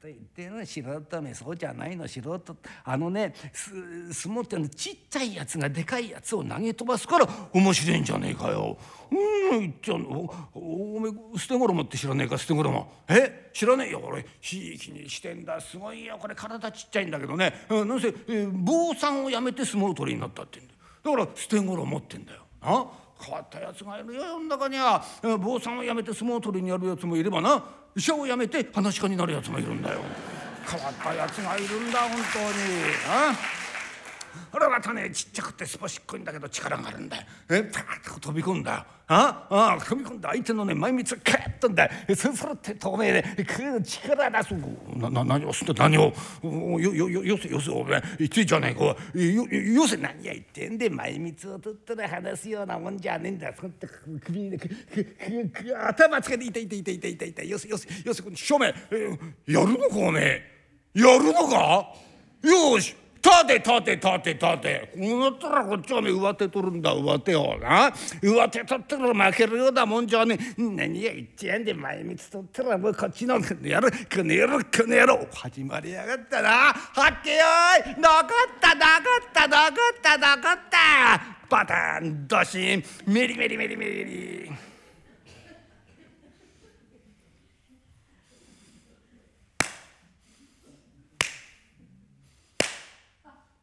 [0.00, 8.78] と言っての素人めそうじゃないの素人あのね相撲ってのちっちゃいやつがでかいやつを投げ飛ばすから面白いんじゃねえかよ。
[9.10, 12.92] うん言っちゃうのおおめ捨て衣って知らねえか捨て衣。
[13.08, 13.50] え？
[13.52, 14.24] 知らねえよ俺。
[14.40, 15.60] ひいきにしてんだ。
[15.60, 16.16] すごいよ。
[16.20, 17.66] これ体ちっちゃいんだけどね。
[17.68, 22.42] なんせ、えー、坊さんをやめて相撲取りになったってんだだから捨て衣ってんだよ。
[22.60, 22.86] あ？
[23.20, 25.04] 変わったやつがいるよ世の中には。
[25.40, 27.62] 坊さんを辞めて相撲取りにやるやつもいればな。
[27.96, 30.00] 医者を辞めて話し家になるやつもいるんだよ。
[30.66, 32.24] 変わったやつがいるんだ本当に。
[33.08, 33.57] あ？
[34.52, 43.24] あれまたねちっちゃくてすばしっこいんだけど力があるんだよえパーッと飛び込んだああ飛び込んで相手のね前蜜をカッとんだよそそろって透明で
[43.82, 44.54] 力出す
[44.96, 46.12] なな何をすんだ何を
[46.78, 48.94] よよよよせよせお前言ってんじゃねえかよ
[49.46, 53.88] よせ何や言ってんで前蜜を取ったら話すようなもんじゃねえんだそんな
[54.26, 54.58] 首に
[55.86, 58.74] 頭つけて痛い痛い痛い痛い痛い痛いよせよせよせこの正面
[59.46, 60.42] やるのかおめえ
[60.92, 61.94] やるのか
[62.42, 64.92] よし立て立て立て立て。
[64.94, 67.92] こうなったらこっちはね上手取るんだ上手をな。
[68.22, 73.90] 上手取ったら負けるようなもんじゃね何が言ってやんで前道取ったらもうこっちのやる。
[73.90, 75.26] この野郎この野郎。
[75.34, 76.48] 始まりやがったな。
[76.48, 76.72] は
[77.10, 77.44] っけよ
[77.96, 78.00] い。
[78.00, 78.28] なかっ
[78.60, 81.20] たなかったなかったなかった。
[81.48, 82.84] バタンドシン。
[83.06, 84.67] メリメリメリメリ。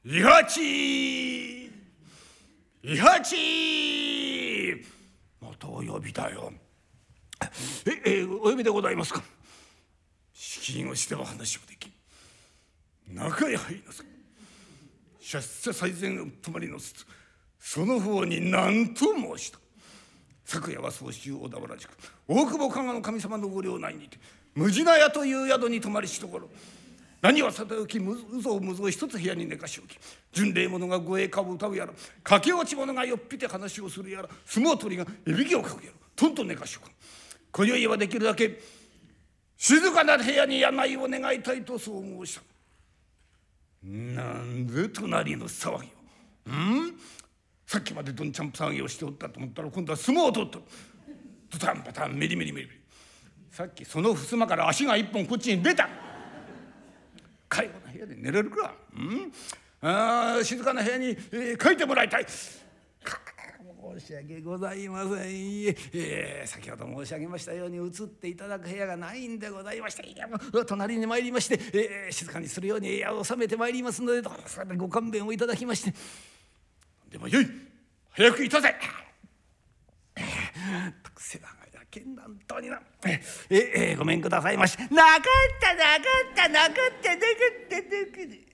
[0.08, 1.70] イハチイ
[3.00, 4.86] ハチ
[5.42, 6.54] またお呼びだよ。
[8.06, 9.24] ええお呼びでございますか？
[10.32, 11.92] 資金をしては話をでき
[13.08, 14.06] 中へ入りなさい。
[15.22, 16.94] 出世最善泊まりのす
[17.58, 19.58] その方に何と申した。
[20.46, 21.90] 昨夜は総州小田原宿。
[22.28, 24.20] 大久保加賀の神様のご領内にて。
[24.54, 26.48] 無地な屋という宿に泊まりしところ。
[27.22, 29.98] 何はさておき嘘をむぞ一つ部屋に寝かしおき
[30.32, 36.92] 巡礼者が護衛歌を歌うやら駆け落ち者がよっぴて話をするやら相撲取りがいびきをかくやらとんと寝かしおく
[37.52, 38.60] 今宵はできるだけ
[39.58, 42.42] 静かな部屋に病を願いたいとそう申した。
[43.82, 45.88] なんで隣の騒ぎ
[46.52, 46.54] を。
[46.54, 46.94] ん？
[47.66, 50.60] さっきまでどんちゃん騒ぎをしておったと思ったら今度は相撲を取った
[51.50, 52.80] ドタンパタンメリメリメリメリ。
[53.50, 55.88] さっきその襖から足が一本こっちに出た。
[57.56, 59.32] 介護の部屋で寝れるか、うん、
[59.82, 62.26] あ静かな部屋に、えー、書いてもらいたい。
[63.98, 66.44] 申し訳ございません、え。
[66.44, 70.06] ー、先ほど申し上げましたように移っていただく部屋がないんでございまして。
[70.06, 70.28] いや
[70.66, 75.94] 隣に参りまして、えー、静かにするように部屋を収めてまいりますのでどうぞご勘弁をいただきまして。
[77.10, 77.48] でもよい。
[78.12, 78.76] 早くいたせ。
[81.18, 81.55] 世話
[81.96, 82.82] けんなんとにな。
[83.06, 84.78] ええ、ごめんくださいまし。
[84.78, 84.92] なかっ
[85.62, 86.02] たなか
[86.34, 88.46] ったなかったなかったなかった。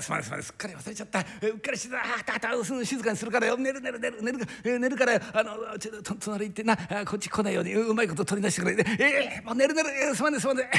[0.00, 1.18] すまんすまんすっかり忘れちゃった。
[1.18, 1.26] うっ
[1.58, 1.98] かりしてた。
[1.98, 3.56] あたた静かにするからよ。
[3.56, 6.76] 寝る寝る寝る寝る寝るからあのちょっと隣行ってな。
[7.04, 10.14] こっち来ないようにうまいこと取り出してくれええー、もう寝る寝る。
[10.14, 10.70] すまんねすまんね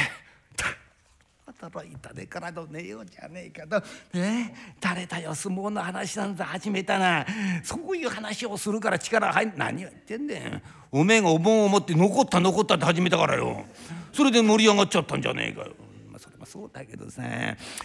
[1.69, 3.85] 驚いたでからの寝ようじゃねえかと。
[4.17, 7.25] ね誰だよ相撲の話なんざ始めたな。
[7.63, 10.61] そういう話をするから力入ん何を言ってんねん。
[10.91, 13.65] おめえがお盆を持って残った残ったって始めたからよ。
[14.11, 15.73] それで盛り上がっちゃったんじゃねえかよ。
[16.17, 17.23] それもそうだけどさ。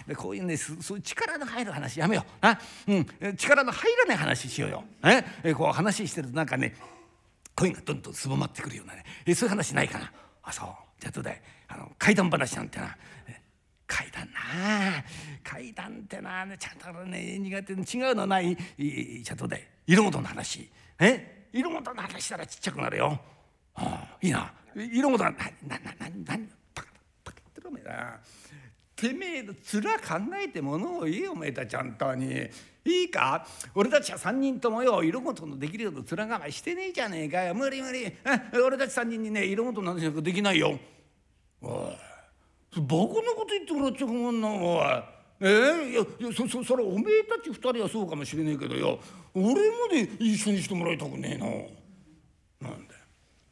[0.07, 2.45] でこういうねそういう力の入る話やめよう。
[2.45, 4.83] な、うん、力の入らない話しようよ。
[5.43, 6.75] えこう話してるとなんかね
[7.55, 9.03] 声がどんどんすぼまってくるようなね。
[9.25, 10.11] えそういう話ないかな。
[10.43, 10.67] あそう。
[10.99, 12.95] じゃあどうだいあの怪談話なんてな。
[13.89, 15.03] 怪談な。
[15.43, 20.69] 怪談ってなちゃんとね苦手に違うのないじゃあどうだい色事の話。
[20.99, 21.49] え？
[21.51, 23.19] 色事の話したらちっちゃくなるよ。
[23.73, 24.53] ああいいな。
[24.75, 26.89] 色事ななななななパカ
[27.23, 28.19] パカってろめな。
[28.95, 32.47] てめえの面考えてものを言えおめえたちゃんとに。
[32.85, 33.47] いいか？
[33.73, 37.55] 俺たちは三人ともよ色事のできるような面構えしてねえじゃねえかよ。
[37.55, 38.13] 無理無理。
[38.63, 40.77] 俺たち三人にね色事の話なんかできないよ。
[41.61, 42.08] おい。
[42.75, 42.97] バカな
[43.35, 45.03] こと言ってもらっちゃ困んなおい。
[45.41, 48.99] えー、いやいやそそそれおめえたち二人はそうかもしれねえけどよ。
[49.33, 51.37] 俺まで一緒にしてもらいたくねえ
[52.61, 52.69] な。
[52.69, 52.99] なんだよ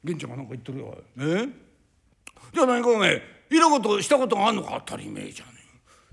[0.03, 0.97] 源ちゃんが何か言ってるよ。
[1.17, 1.21] え？
[1.21, 1.51] ー、
[2.53, 4.83] じゃあ何かおめえ色事したことがあんのか？
[4.85, 5.51] 当たり前じゃね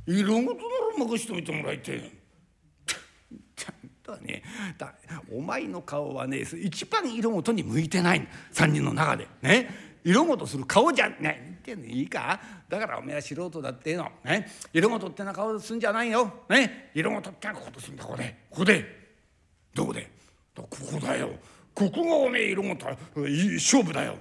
[0.08, 0.12] え。
[0.12, 0.58] 色事なら
[0.96, 2.10] 任してみてもらいてえ。
[3.56, 4.42] ちゃんとね
[4.78, 4.94] だ
[5.32, 8.26] お前の顔はね一番色事に向いてない。
[8.52, 9.26] 3人の中で。
[9.42, 9.68] ね？
[10.04, 11.53] 色事する顔じゃない。
[11.72, 12.38] っていいか？
[12.68, 18.36] だからおめえは素人だっての、ね、色事ってな顔すんじゃないよ、ね、色事ってなことすんだここで。
[18.50, 19.04] ここで。
[19.74, 20.10] どこで？
[20.54, 21.30] ここだよ。
[21.74, 24.16] ここがおめえ色事勝負だよ、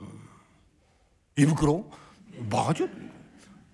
[0.00, 0.08] うん、
[1.36, 1.84] 胃袋？
[2.48, 2.86] バカじゃ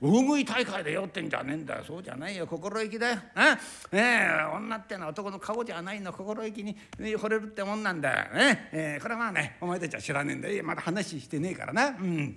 [0.00, 1.84] 大食い大会で酔ってんじゃねえんだよ。
[1.86, 2.46] そうじゃないよ。
[2.46, 3.18] 心意気だよ。
[3.34, 3.54] あ
[3.92, 6.12] ねえ女ってのは男の顔じゃないの。
[6.12, 8.34] 心意気に惚れるってもんなんだよ。
[8.34, 8.68] ね？
[8.72, 10.62] えー、これはまあねお前たちは知らねえんだよ。
[10.64, 11.86] まだ話してねえからな。
[11.88, 12.36] うん。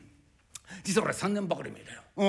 [0.83, 2.01] 実は俺3年ばかり前だよ。
[2.17, 2.27] うん、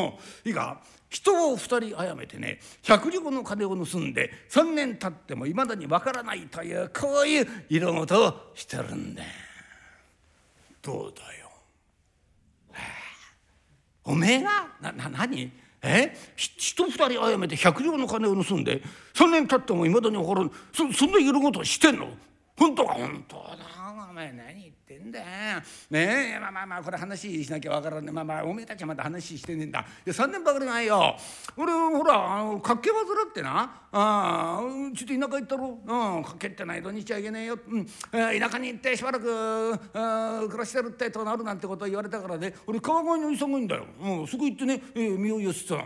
[0.49, 0.81] いいか？
[1.11, 9.23] 人を2人殺めてね百両の金を盗んで3年経ってもいまだにわからないというこういう色事をしてるんだ。
[10.83, 11.49] どうだよ。
[14.05, 15.51] おめえがなな何？
[15.83, 16.15] え？
[16.37, 18.83] 人二人殺めて百両の金を盗んで
[19.15, 20.51] 3年経ってもいまだに分からん。
[20.73, 22.09] そそんな色事してんの？
[22.57, 22.95] 本当か？
[22.95, 23.57] 本当だ
[24.11, 24.68] お前何？
[24.89, 25.27] ってんだよ。
[25.91, 26.41] ねえ。
[26.41, 28.11] まあまあまあこれ話しなきゃ分からんね。
[28.11, 29.81] まあまあおめえたちはまだ話してねえんだ。
[29.81, 31.15] いや3年ばかりないよ。
[31.57, 32.97] 俺ほらあの活気患
[33.29, 33.83] ってな。
[33.93, 34.61] あ
[34.97, 35.79] ちょっと田舎行ったろ。
[35.85, 39.79] うん活気ってないと日はいけねえよ、うん、田舎に行ってしばらく
[40.49, 42.55] 暮らしてるってとなるなんてこと言われたからね。
[42.67, 45.81] 俺川越に急ぐんだよ、うん、すぐ行ってね、えー、身を寄せてたの。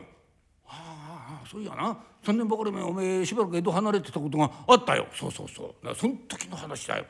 [0.66, 1.98] ああそういやな。
[2.24, 5.08] 3年ばかり前おめえしばらく江戸離れてたことがあったよ。
[5.12, 5.94] そうそうそう。
[5.96, 7.04] その時の話だよ。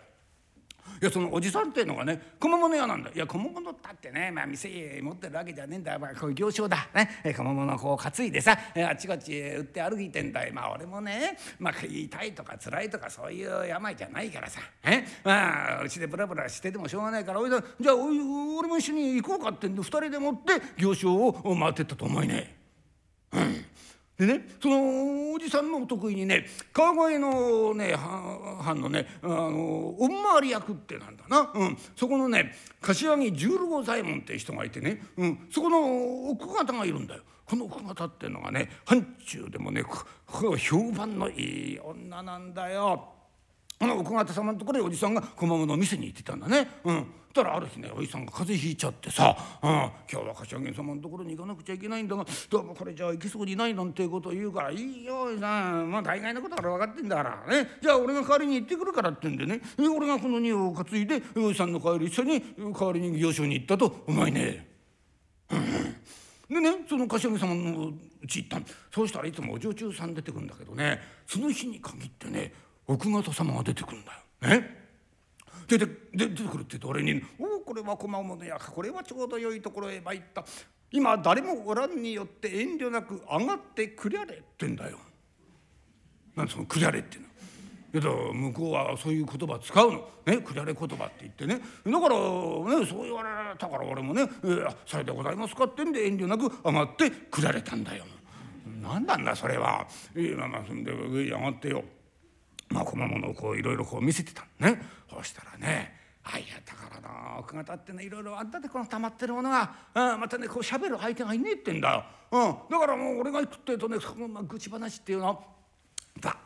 [1.00, 3.10] いやそのおじさんっていうのがね小物屋なんだ。
[3.10, 5.94] いや小物ったってねまあ店持ってるわけじゃねえんだ。
[5.94, 6.88] よ、まあ、こういう行商だ。
[6.94, 7.34] ね。
[7.36, 8.56] 小物をこう担いでさ
[8.88, 14.60] あちこち売って歩いてんだよまあ俺もねまあ痛いとか辛いとかそういう病じゃないからさ。
[14.84, 22.54] えまあうちでブラブラしててもしょうがないからおいじゃあ俺も一緒に行こうかってんで2人でもって行商を回ってったと思いね。
[22.56, 22.61] うん
[24.22, 37.22] でねそのおじさんのお得意にね川越のね藩のねあのおんまり役ってなんだな、うん、そこのね柏木十郎左衛門って人がいてね、うん、そこの奥方がいるんだよ。
[37.44, 39.82] この奥方っていうのがね藩中でもね
[40.56, 43.21] 評判のいい女なんだよ。
[43.82, 46.68] あの奥方様のところでおじさんが小物の店に行ってたんだね。
[46.84, 47.06] うん。
[47.34, 55.90] たらある日ねおじさんが風邪ひいちゃってさ「うん、今日は柏木様のところに行かなくちゃいけないんだがどうもこれじゃあ行きそうにないなんてことを言うから「いいよおじさん。
[55.90, 57.70] まあ大概のことから分かってんだからね。
[57.82, 59.62] じゃあ俺が代わりに行ってくるから」って言うんでね。
[59.78, 64.68] 俺がこの荷を担いでおじさんの帰り一緒に代わりに行商に行ったとお前ね。
[66.48, 67.88] でねその柏木様の
[68.22, 68.60] うち行った
[68.94, 71.00] そうしたらいつもお女中さん出てくるんだけどね。
[71.26, 72.52] その日に限ってね
[72.86, 74.60] 奥方様が出てくるんだよ。
[74.60, 74.82] ね？
[75.68, 80.44] 出て出てくるって言うと俺に「おおこれは駒物やこれはちょうど良いところへ参った
[80.90, 84.98] 今誰もおらんによって遠慮なく上がってくりゃれ」ってんだよ。
[86.34, 87.28] なんそのくりゃれっていうの？
[87.92, 90.38] けど向こうはそういう言葉使うのね？
[90.38, 92.16] くりゃれ言葉って言ってねだから
[92.80, 98.04] ねそう言われたから俺もね「えー、されでございますか」ってんで遠慮なく上がってくられたんだよ。
[98.82, 99.86] 何なんだそれは。
[100.14, 101.84] えー、まあまあそんで上に上がってよ。
[102.72, 104.80] まあ小物をこういろいろこう見せてたね。
[105.10, 115.44] そしたらねあいやだからな奥方ってねいろいろあんたでこの溜まってるものが、うん、またねこう喋る相手がいねえってんだよ、うん、だからもう俺が行くってえとねその愚痴話っていうの
[116.20, 116.36] バーっ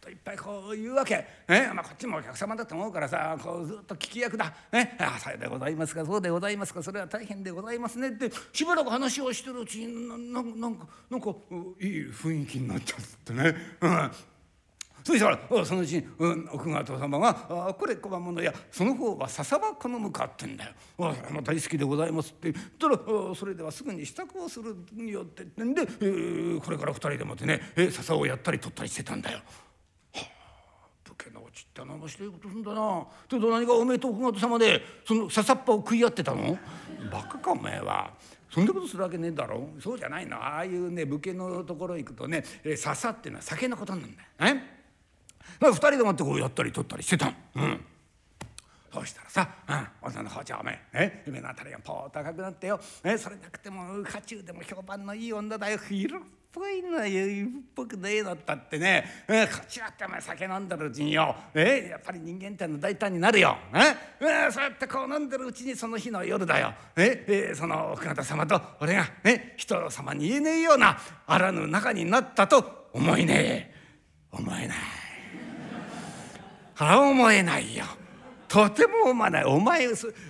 [0.00, 11.30] といっぱいこう言うわけ、ねまあ、こっちもお客様だと思うからさこうずっと聞き役だ「ね、ああさようでございますかそうでございますかそれは大変でございますね」ってしばらく話をしてるうちになななんかなんか
[11.80, 13.54] いい雰囲気になっちゃってね。
[13.80, 14.10] うん。
[15.04, 17.28] そしたらそのうちに、うん、奥方様が
[17.68, 22.98] 「あこれ小判物やその方は笹は好むか」ってんだよ「あそれも大好きでございます」って言ったら
[23.34, 29.38] 「それではすぐに支度をするによって」ってんで、えー、これから二人でもってね、え笹をやったり取ったりしてたんだよ。
[29.38, 29.42] は
[30.16, 30.18] あ
[31.04, 33.00] 武家のうちってのしていことすんだな。
[33.00, 36.58] って何がおめえと奥方様でその笹っぱを食い合ってたの？
[37.10, 38.12] バカかおめえは。
[38.52, 44.08] そんなことするわけねえだろそうじゃないのああいうね武家のところ行くとね、え笹ってのは酒のことなんだ
[44.50, 44.54] よ。
[44.54, 44.71] ね
[45.60, 47.84] 二人でもってこうやったり取ったりしてたうん。
[48.92, 49.48] そうしたらさ、
[50.02, 55.78] うん、女の包丁おめ、ね、夢のあたりがポーと赤くなってよ、ね、それなくても家中でも評判のいい女だよ。
[55.90, 57.46] 色っぽいのよ。
[57.46, 59.46] っぽくねえのったってね、え？
[59.46, 61.88] こちらってお前酒飲んでるうちによ、え？
[61.90, 64.50] やっぱり人間っての大胆になるよ、ねえ？
[64.50, 67.24] そうやってこう飲んでるうちにその日の夜だよ、え？
[67.26, 67.54] え？
[67.54, 73.74] その奥方様と俺が、ね、人様に言えねえようなあらぬ仲になったと思いねえ。
[74.32, 74.78] 思えない。
[76.84, 77.84] は思えないよ。
[78.48, 79.44] とても思わない。
[79.44, 79.88] お前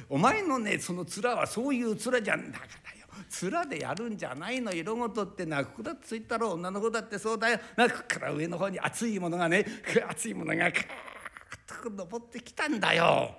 [0.09, 3.07] お前のねその面はそういう面じゃんだからよ。
[3.29, 4.73] 面でやるんじゃないの。
[4.73, 7.59] 色ごとってなくだってついたろ女の子だってそうだよ。
[7.77, 9.67] なこから上の方に熱いものがね
[10.09, 10.85] 熱いものがカー
[11.81, 13.35] ッと登ってきたんだよ。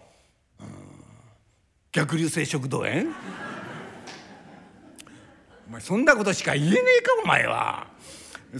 [0.60, 0.68] うん、
[1.92, 3.12] 逆流性食道炎？
[5.70, 7.88] お前そんなことしか言えねえかお前は。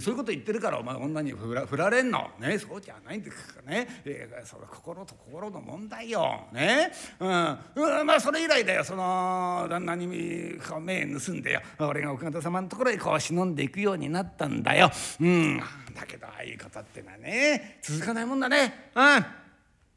[0.00, 2.30] そういうこと言ってるからお前女に振ら振られんの。
[2.40, 6.44] ねそうじゃないんですかね、えー、それ心と心の問題よ。
[6.52, 6.92] ね。
[7.20, 7.58] うん、
[7.98, 8.84] うん、まあそれ以来だよ。
[8.84, 11.60] その旦那に目盗んでよ。
[11.78, 14.90] 俺が奥方様のところへこう忍んでいくようになったんだよ。
[15.20, 15.58] うん。
[15.94, 18.90] だけどああいうことってのはね続かないもんだね。
[18.94, 19.43] うん。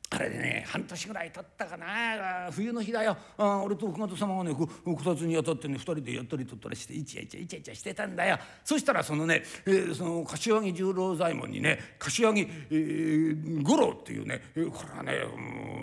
[0.09, 2.49] あれでね半年ぐらい経ったかな。
[2.51, 3.17] 冬の日だよ。
[3.37, 8.39] あ俺と奥方様がねここたつに当たってね二人でやったりとったりしてイチャイチャイチャイチャしてたんだよ。
[8.63, 15.13] そしたらそのね、えー、その柏木十郎左衛門にね柏木、えー、五郎っていうねこれはね、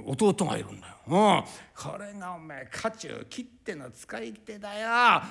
[0.07, 0.95] うん、弟がいるんだよ。
[1.07, 1.45] うん、
[1.77, 4.89] これがお前家中切っての使い手だよ、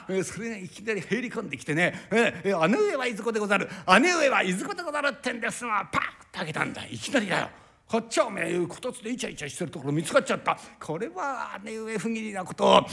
[0.08, 3.68] えー、それがいきなり入り込んできてね「えー、姉上はいずこでござる。
[4.00, 6.02] 姉上はいずこでござる」ってんですがパッ
[6.32, 7.50] と開けたんだいきなりだよ。
[7.88, 10.58] こっちはおめえこたつでイチャイチャしてるところ見つかっちゃった。
[10.80, 12.66] これは姉上不義理なこと。
[12.66, 12.86] を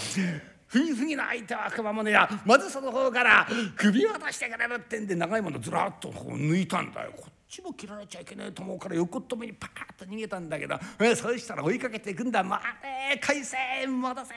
[0.66, 2.28] ふぎふぎな相手は悪魔者や。
[2.44, 7.12] まずその方から首を出してくれるってんで長いものずらっとこう抜いたんだよ。
[7.16, 10.78] こっちも切られちゃいけねえと思うから横っ飛びにパーッと逃げたんだけど。
[11.00, 12.62] えそうしたら追いかけていくんだ「待
[13.12, 14.34] て返せ戻せ!」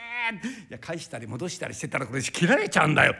[0.70, 3.14] や返したり戻したりしてたらこれ切られちゃうんだよ。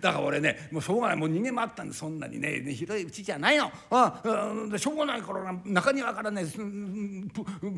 [0.00, 4.22] だから俺ねもうしょうがないもう逃げ回ったんでそんなにね広いうちじゃないのあ
[4.72, 6.44] あしょうがないから中庭からね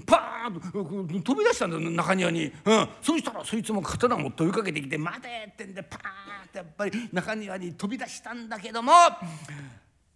[0.07, 8.93] パーンと飛び出したんだよ中庭に、うん、そしたらそいつも刀を持って追いかけてきて「待て!」ってんでパーンってやっぱり中庭に飛び出したんだけども。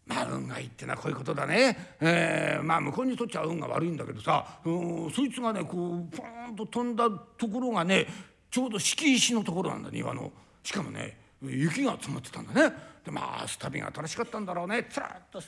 [0.04, 8.08] まあ運がいいってのはこういうことだね、えー、まあ向こうにとっちゃ運が悪いんだけどさ、うん、そいつがねこうポーンと飛んだところがね
[8.50, 10.32] ちょうど敷石のところなんだ庭の。
[10.62, 12.76] しかもね雪が積もってたんだね。
[13.04, 14.86] でまあスタビが正しかったんだろうね。
[14.88, 15.40] つらっと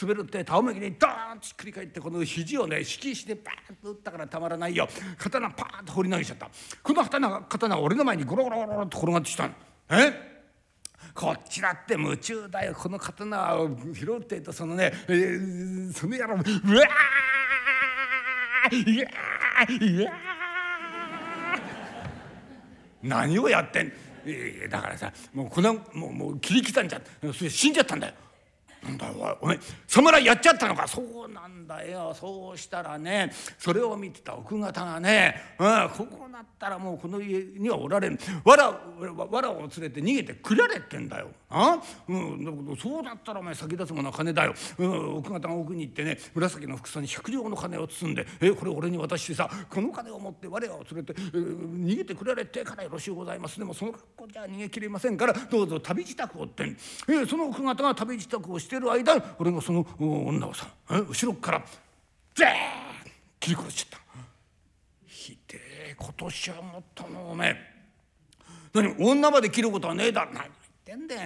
[0.00, 4.88] 滑るって倒めきにドーンとひっくり返ってこの肘をね敷石でバーンと打ったからたまらないよ。
[5.18, 6.48] 刀パーンと放り投げちゃった。
[6.82, 9.54] この刀刀が俺の前にゴロゴロゴロと転がってきたの。
[9.90, 10.32] え？
[11.14, 12.74] こっちだって夢中だよ。
[12.74, 20.12] この刀を拾うってとそのね、えー、その野郎うわーうわーうわー。
[23.02, 23.92] 何をやってん？
[24.70, 28.14] だからさもうこのもうもう切り刻んじゃってそれ死んじゃったんだよ。
[28.84, 30.86] なんだおお前侍やっちゃったのか？
[30.86, 32.14] そうなんだよ。
[32.14, 38.18] そうしたらねそれを見てた奥方がね、うん、ここなったらもうこの家にはおられん。
[38.44, 41.28] わらわらを連れて逃げてくられってんだよ。
[41.56, 53.58] あうん、そうだったらお前先立つものは金だよ、うん、奥方が奥に行ってね紫の服装に百両の金を包んで「えこれ俺に渡してさこの金を持って我らを連れて、えー、逃げてくれれってからよろしゅうございます。
[53.58, 56.76] でもその格好じゃ逃げきれませんからどうぞ旅支度をってん、
[57.08, 61.64] え、その奥方が旅支度をしててる間俺がその女をさ、後ろから
[62.34, 62.52] ゼーン
[63.38, 64.04] 切り殺しちゃった。
[65.06, 65.60] ひで
[65.90, 67.56] えことしやもったのおめえ。
[68.72, 70.32] 何女まで切ることはねえだろ。
[70.32, 70.48] 何っ
[70.84, 71.16] てんで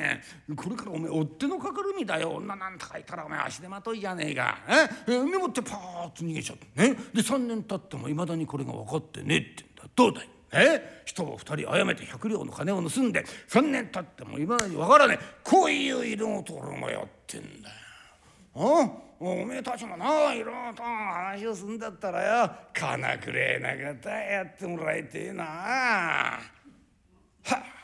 [0.55, 2.33] これからおめえ追っ手のかかるみだよ。
[2.33, 4.59] 女なんとかいたらお前足手まといじゃねえか。
[4.69, 9.85] ええでもってパーッと逃げちゃってねで3年経ってもいまだにこれが分かってねえってんだ。
[9.95, 10.29] どうだい？
[10.53, 17.75] え人を2人あやめて100両の金を盗んで3年経ってもいまだに分からねえこういう色のところがやってんだよ。
[18.55, 18.91] あ
[19.21, 22.51] おめえたちもないろと話をすんだったらよ。
[22.73, 25.45] 金くれえな方やってもらいてえな。
[25.45, 26.39] は
[27.57, 27.78] っ。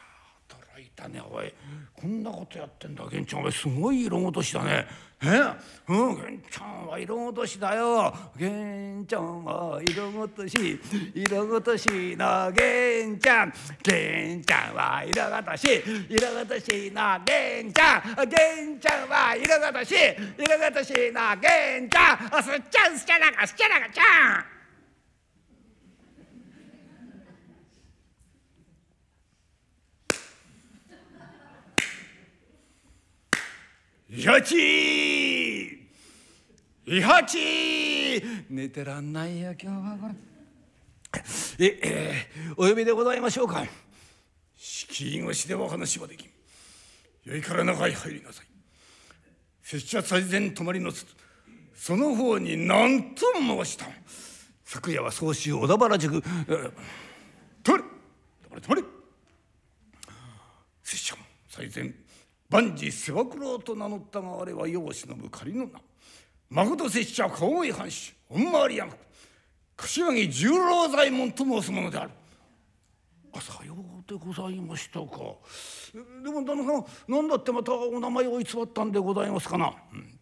[0.74, 1.52] 驚いたねおい。
[2.00, 3.04] こんなことやってんだ。
[3.04, 4.86] 源ちゃんお前すごい色ごとしだね。
[5.22, 5.26] え？
[5.88, 6.08] うん。
[6.16, 8.12] 源ちゃんは色ごとしだよ。
[8.36, 10.80] 源ちゃんは色ごとし
[11.14, 13.52] 色ごとしの源ちゃん。
[13.86, 18.02] 源ちゃんは色ごとし色ごとしの源ちゃん。
[18.10, 22.42] 源ちゃんは色ごとし色ごとしの源ちゃん。
[22.42, 24.02] すっちゃんすっちゃなかすっちゃなかちゃ
[24.40, 24.53] ん。
[34.16, 34.54] いはち
[36.86, 40.14] いはち寝てらんないよ今日はこれ。
[41.58, 43.64] ええー、お呼びでございましょうか。
[44.56, 46.30] 敷居越しでは話はできん。
[47.28, 48.46] よいから中へ入りなさい。
[49.64, 51.04] 拙者最前泊まりのつ
[51.74, 53.86] その方に何と申した。
[54.64, 56.22] 昨夜は総州小田原宿。
[56.22, 56.70] 泊まれ。
[57.64, 58.82] 泊まれ泊まれ。
[60.84, 61.92] 拙者も最前
[62.54, 65.70] 万事世話九郎と名乗ったがあれは世を忍ぶ仮の名
[66.50, 68.92] まこと拙者川越藩主御回山
[69.76, 72.10] 柏木十郎左衛門と申すものである。
[73.32, 75.06] あさようでございましたか。
[76.22, 79.74] でも旦那さん何だってまたお名前を偽ったんでございますかな。
[79.92, 80.20] うん、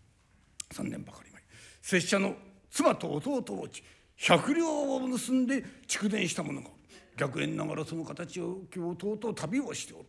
[0.73, 1.43] 3年ばかり前
[1.83, 2.35] 拙者の
[2.71, 3.85] 妻と弟をち
[4.17, 6.69] 百両を盗んで蓄電したものが
[7.15, 10.07] 逆縁ながらその形を今日弟旅をしておる。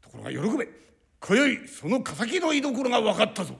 [0.00, 0.86] ところが喜べ
[1.26, 3.56] 今宵その敵の居所が分かったぞ。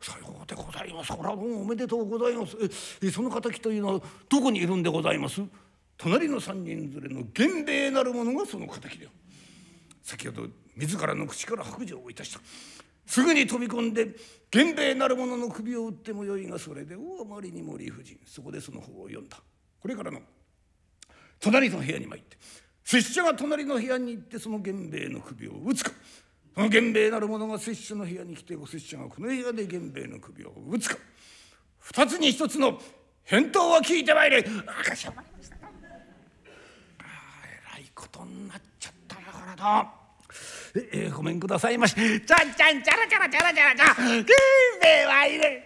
[0.00, 1.10] さようでございます。
[1.12, 2.56] これはもうおめでとうございます。
[3.02, 5.40] えその敵というのはどこにいるんでございます？
[5.96, 9.08] 隣の三人連れの源兵衛なる者がその敵で。
[10.02, 12.40] 先ほど自らの口から白状をいたした。
[13.06, 14.14] すぐに飛び込んで
[14.52, 19.38] 源兵衛なる者の首を打ってもよいがそれで大あまりにも理不尽そこでその方を読んだ
[19.80, 20.20] これからの
[21.40, 22.36] 隣の部屋に参って
[22.84, 25.92] 拙者が隣の部屋に行ってその源兵衛の首を打つか
[26.54, 30.96] その源兵衛なる者が拙者の部屋に来てご拙者がこの部屋で源兵衛の首を打つか。
[31.78, 32.78] 二つに一つの
[33.24, 34.44] 返答は聞いてまいれ。
[34.66, 35.68] あかしまりましたあ
[37.46, 39.92] えらいことになっちゃったよこれだ
[40.74, 41.94] ええー、ごめんくださいまし。
[41.94, 44.26] ちゃんちゃんちゃらちゃらちゃらちゃらちゃ源
[44.82, 45.62] 兵衛はいる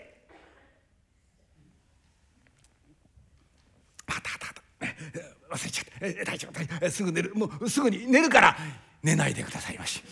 [4.06, 5.54] あたあたあた。
[5.56, 5.84] 忘れちゃっ
[6.24, 6.24] た。
[6.24, 6.90] 大丈夫大丈夫。
[6.90, 7.34] すぐ寝る。
[7.34, 8.56] もうすぐに寝るから。
[9.02, 10.02] 寝ないでくださいまし。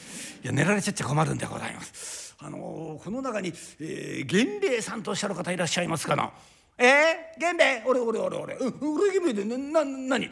[0.42, 2.34] いや寝られちゃっちゃ困るんでございます。
[2.38, 6.30] あのー、この中に、えー、源兵衛さんとおっしゃる方いらっしゃいますかな。
[6.76, 6.86] えー、
[7.38, 8.70] 源兵衛俺俺俺俺俺
[9.20, 10.30] 源兵衛でな何？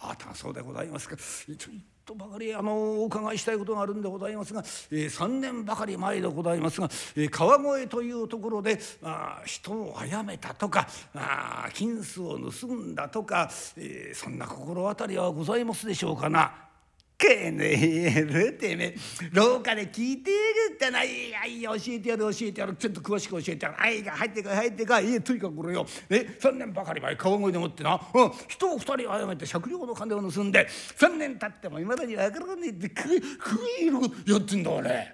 [0.00, 1.16] ああたそうでございますか。
[1.16, 1.56] ちょっ
[2.04, 16.52] とばかりあのお伺いしたいことがあるんでございますが、えー、3年ばかり前でございますが、えー、川越というところであ人を殺めたとかあ金子を盗んだとか、えー、そんな心当たりはございますでしょうかな。
[17.22, 18.96] けねえるてめえ
[19.32, 21.04] 廊下で聞いてるってな。
[21.04, 22.74] いやいや教えてやる教えてやる。
[22.74, 23.76] ちょっと詳しく教えてやる。
[23.78, 25.06] はい入ってか入ってかい。
[25.06, 25.86] いえとにかくこれよ。
[26.08, 30.66] ね3年ばかり前川越でもってな、うん、人を2人殺めて借量の金を盗んで。
[30.98, 35.04] 3年経ってもいまだに分からねえって食い食いやってんだ俺、はあ、や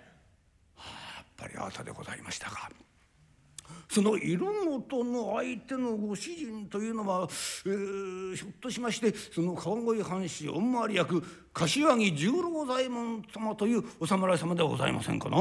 [1.23, 2.71] っぱりあたでございましたか。
[3.91, 7.27] その色ごの相手のご主人というのは、
[7.65, 11.23] えー、ひょっとしましてその川越藩士御回り役
[11.55, 15.39] 柏木十郎左衛門様というお侍様ではございませんかな？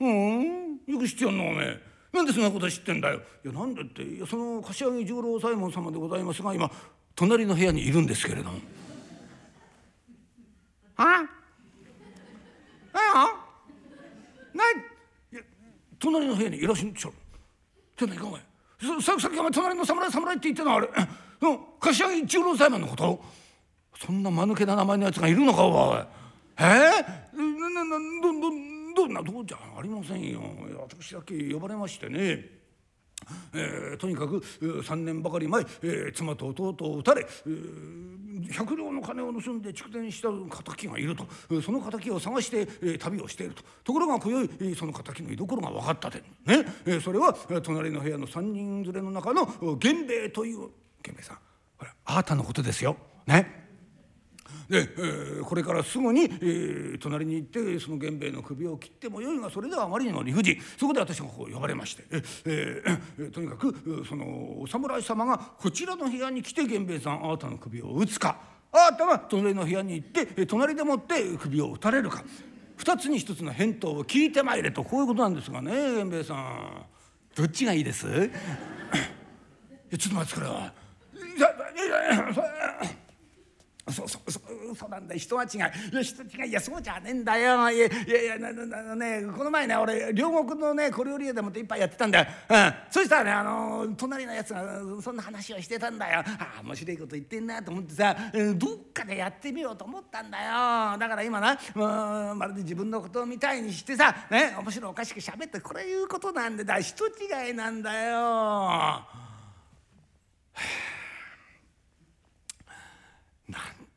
[0.00, 0.80] うん？
[0.86, 1.80] よく知ってやんのおめえ。
[2.12, 3.22] なんでそんなこと知ってんだよ。
[3.44, 6.70] いやなんでっていやその柏木十郎左衛門様でございますが今
[7.14, 8.58] 隣の部屋にいるんですけれども。
[10.98, 11.24] あ？
[12.92, 13.28] ああ？
[14.54, 14.74] ない？
[15.98, 16.92] 隣の部屋にいらっしゃる。
[17.96, 20.88] ちょっと行こうお前さっきお前隣の侍侍って言ってたのあれ。
[21.40, 21.58] うん。
[21.80, 23.24] 柏木十郎左衛門のこと。
[23.98, 25.98] そんな間抜けな名前のやつがいるのかおい。
[26.58, 26.62] え？
[26.62, 29.58] ー、ななどどどなどうじゃ。
[29.78, 30.40] ありませんよ。
[30.78, 32.55] 私だけ呼ばれましてね。
[33.54, 40.28] えー、とにかく3年ばかり前、えー、妻と弟を撃たれ、えー、百両の金を盗んで蓄電した
[40.62, 41.26] 敵がいると。
[41.62, 43.62] その敵を探して、えー、旅をしていると。
[43.84, 50.72] ところが今宵その敵の居所が分かったでね、えー、それは隣の部屋の3人連れの中の源兵衛という源
[51.04, 51.38] 兵衛さん。
[52.04, 52.96] あなたのことですよ。
[53.26, 53.65] ね。
[54.68, 60.58] で、えー、これからすぐに、えー、隣に行ってその源兵衛の首を切ってもよいがそれではあまりにも理不尽。
[60.78, 68.38] そこで私がこう呼ばれまして、ええー、とにかくそのお侍様がこちらの部屋に来て源兵衛さんあなたの首を打つか。
[68.72, 72.24] あなたが隣の部屋に行って隣でもって首を打たれるか。
[72.76, 74.84] 二つに一つの返答を聞いてまいれと。
[74.84, 76.84] こういうことなんですがね源兵衛さん。
[77.34, 78.06] どっちがいいです？
[78.06, 80.46] ちょっと待ってくれ
[83.96, 85.14] そうそうそうそうなんだ。
[85.14, 87.70] 人は違い人違いいやそうじゃねえんだよ。
[87.70, 94.62] いやいやいやねこの前ね俺両国のね小料理屋でもって一杯やってたんだよ、うん、そしたらねあの隣のやつが
[95.00, 96.20] そんな話をしてたんだよ。
[96.20, 98.14] ああ面白いこと言ってんなと思ってさ
[98.56, 100.98] どっかでやってみようと思ったんだよ。
[100.98, 106.78] だから今なうまるで自分のことみたいにしてさね面白おかしく喋ってこれいうことなんでだ。
[106.80, 109.02] 人違いなんだよ。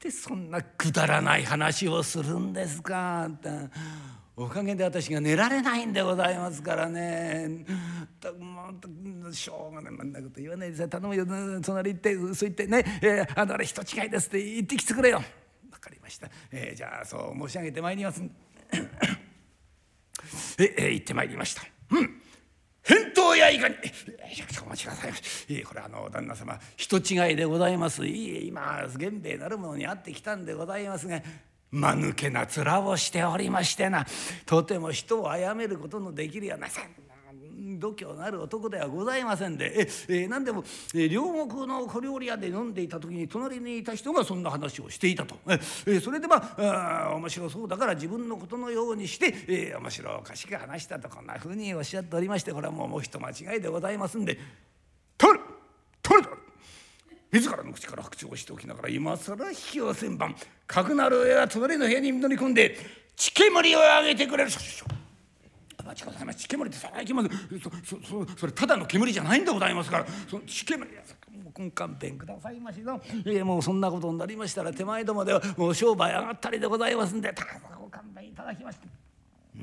[0.02, 3.28] でそんなくだらない話をするんですか？
[3.30, 3.50] って
[4.36, 7.66] おかげで私が寝られないんでございますからね。
[8.40, 8.74] も
[9.30, 11.26] うしょうがないそんなこと言わないで頼むよ
[11.62, 15.22] 隣行ってそう言ってね「えー、あのあれ人違いです」って言ってきてくれよ。
[15.70, 18.24] 分かりました、えー、じゃあそう申し上げてまいります。
[20.58, 21.64] ええー、行ってまいりました。
[21.92, 22.22] うん
[22.90, 23.76] 返答やいかに
[24.66, 28.04] お待ちくださいいいこれあの旦那様人違いでございます。
[28.08, 31.22] いい今源兵衛なるものに会ってきたんでございますが
[31.72, 34.08] 間抜けな面をしておりましてな
[34.48, 36.82] とても人を殺めることのできるようなさ
[37.78, 40.64] 度胸のある男ではございませんでええ何でも、
[40.96, 45.36] え両国の小料理屋で飲んでいた時に隣にいた人がそんな話をしていたと
[45.86, 54.40] えそれでまああ面白そうだから自分のことのようにして、え面白おかしく話したとこんなふうにおっしゃっておりましてこれはもうもう人間違いでございますんで
[55.18, 55.40] 「止める
[56.02, 56.30] 止める!」
[57.32, 62.76] 自らの口から白鳥をしておきながら今更引き寄せん番かくなる上は隣の部屋に乗り込んで
[63.16, 64.50] 血煙を上げてくれる。
[65.82, 67.30] お待ちくださいま血煙ってさいきます
[67.62, 78.88] そそそそれただの煙じゃないんでございますからその血煙もう勘弁くださいましのいやもうそんなことになりましたら手前どもではもう商売上がったりでございますんでただご勘弁いただきまして、
[79.56, 79.62] うん。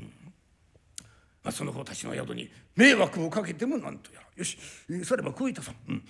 [1.43, 4.27] まあ、その方たちの宿に迷惑をかけてもなんとやら。
[4.35, 4.57] よし
[5.03, 6.03] さればこういたそう、うん、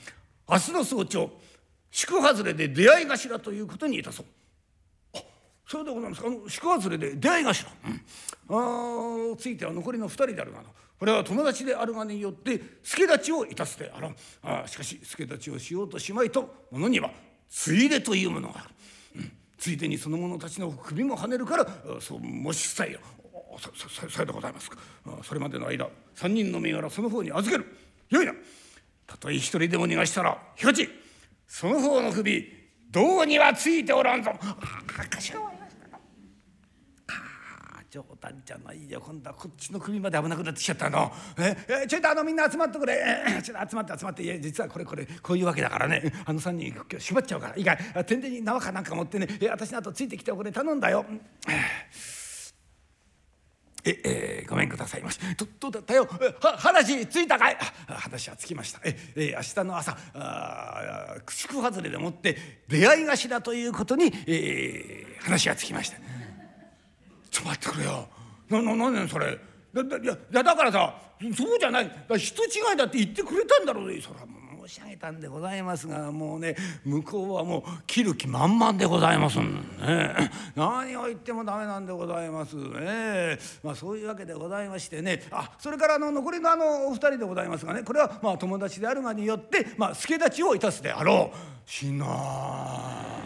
[0.50, 1.32] 明日の早朝
[1.92, 4.26] 宿外れで出会い頭ということにいたそう。
[5.68, 6.24] それでございます。
[6.26, 7.70] あの宿外れで出会い頭、
[8.50, 10.64] うん、あついては残りの2人であるがな。
[10.98, 17.12] これは友達であるがによって助太刀をいたすであらんあしかし助太刀をしようとしまいと者には
[17.50, 18.70] ついでというものがある、
[19.18, 21.68] うん、ついでにその者たちの首もはねるから
[22.00, 23.00] そう申し伝えよ。
[23.60, 24.78] さささようでございますか？
[25.24, 27.78] それまでの間3人の身柄その方に預ける。
[28.10, 28.34] よいな。
[29.06, 30.88] たとえ一人でも逃がしたらひかち
[31.46, 32.56] その方の首
[32.90, 34.32] どうにはついておらんぞ。
[34.40, 34.58] あ
[35.00, 35.57] あかしこまり
[37.98, 39.02] 冗談じゃないよ。
[39.02, 41.12] 今度はこっちの首まで危なくなってきちゃったの。
[41.40, 41.58] え？
[41.84, 41.88] え？
[41.88, 43.24] ちょいとあのみんな集まってくれ。
[43.44, 44.24] ちょっと集まって集まって。
[44.24, 46.14] いや実はこれこれこういうわけだからね。
[46.26, 47.58] あの3人今日縛っちゃうから。
[47.58, 47.78] いいかい？
[48.06, 49.28] 天然に縄かなんか持ってね。
[49.42, 49.50] え？
[49.50, 51.06] 私の後ついてきておくれ頼んだよ。
[53.84, 53.92] え？
[54.04, 54.44] え？
[54.46, 55.20] ー、ごめんくださいまし。
[55.38, 56.08] どどうだったよ？
[56.42, 57.58] は話ついたかい？
[57.88, 58.80] 話はつきました。
[58.84, 58.96] え？
[59.16, 59.22] え？
[59.32, 62.38] ー、明日の朝あ宿外れでもって
[62.68, 65.98] 出会い頭ということに、えー、話がつきました。
[67.38, 68.08] ちょっと待ってくれよ。
[68.50, 69.38] なな何ねそれ。
[69.74, 70.96] だだいやだからさ
[71.36, 71.92] そうじゃない。
[72.18, 74.26] 人違いだって言ってくれたんだろうそれは
[74.68, 80.32] 申し上げたんでございますがもうね向こうはもう切る気満々でございますんね。
[80.56, 82.56] 何を言ってもダメなんでございます。
[82.56, 85.22] ねまあそういうわけでございましてね。
[85.30, 87.84] あそれからあの残りのあのお二人でございますがね。
[87.84, 91.70] これはまあ友達であるがによってまあ助太刀をいたすであろう。
[91.70, 92.06] しな
[93.14, 93.17] い。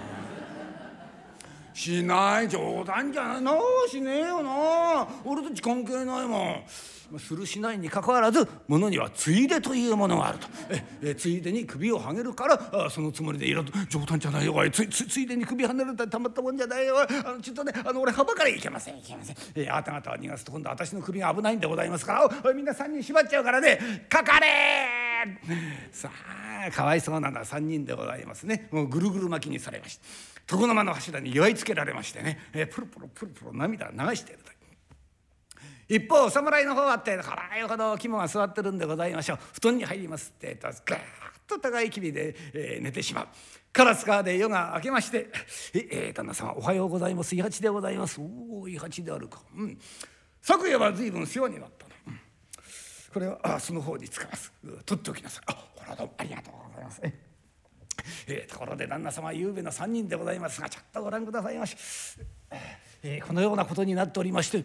[1.74, 3.42] しない冗談じゃない。
[3.42, 3.52] な
[3.90, 5.08] しねえよな。
[5.26, 6.64] 俺たち関係ないもん。
[7.20, 10.48] するしないにかかわらずものにはついでというものがあると。
[10.70, 14.54] ええついでに首をはげるからあそのつもりでいろと冗談じゃないよ。
[14.54, 16.96] おいつついでに首はねるってたまったもんじゃないよ。
[17.02, 19.36] あのちょっとねあの俺はばからいけませんいけません。
[19.56, 22.30] えあなた方は逃がすと今度私の首が危ないんでございますから。
[22.46, 24.08] おいみんな3人縛っちゃうからね。
[24.08, 24.48] かかれ
[25.92, 26.10] さ
[26.66, 28.70] あかわいそうなのは3人でございますね。
[28.72, 30.31] もうぐるぐる巻きにされました。
[30.50, 34.52] 床の間の柱に祝いつけられましてね、えプルプルプルプル涙流していると
[35.92, 39.40] 一方お侍の方はって腹いほど肝が座ってるんでございましょう。
[39.56, 41.00] 布団に入りますってガーッ
[41.46, 43.28] と高い霧で、えー、寝てしまう。
[43.74, 45.30] カラスカーで夜が明けまして
[45.76, 47.36] 「ええー、旦那様おはようございます。
[47.36, 49.78] 伊八でございます」「おお伊八であるか」うん
[50.42, 52.20] 「昨夜は随分世話になったな」うん、
[53.14, 54.54] これはあその方に使います。
[54.86, 55.44] 取っておきなさい。
[55.48, 57.31] あこれはどうもありがとうございます。
[58.28, 61.76] えー、ところで旦那様ゆうべの3人でございますがちょっとご覧くださいまし、
[63.04, 64.64] えー、このようなことになっておりまして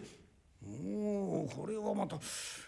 [0.65, 2.17] おおこれはまた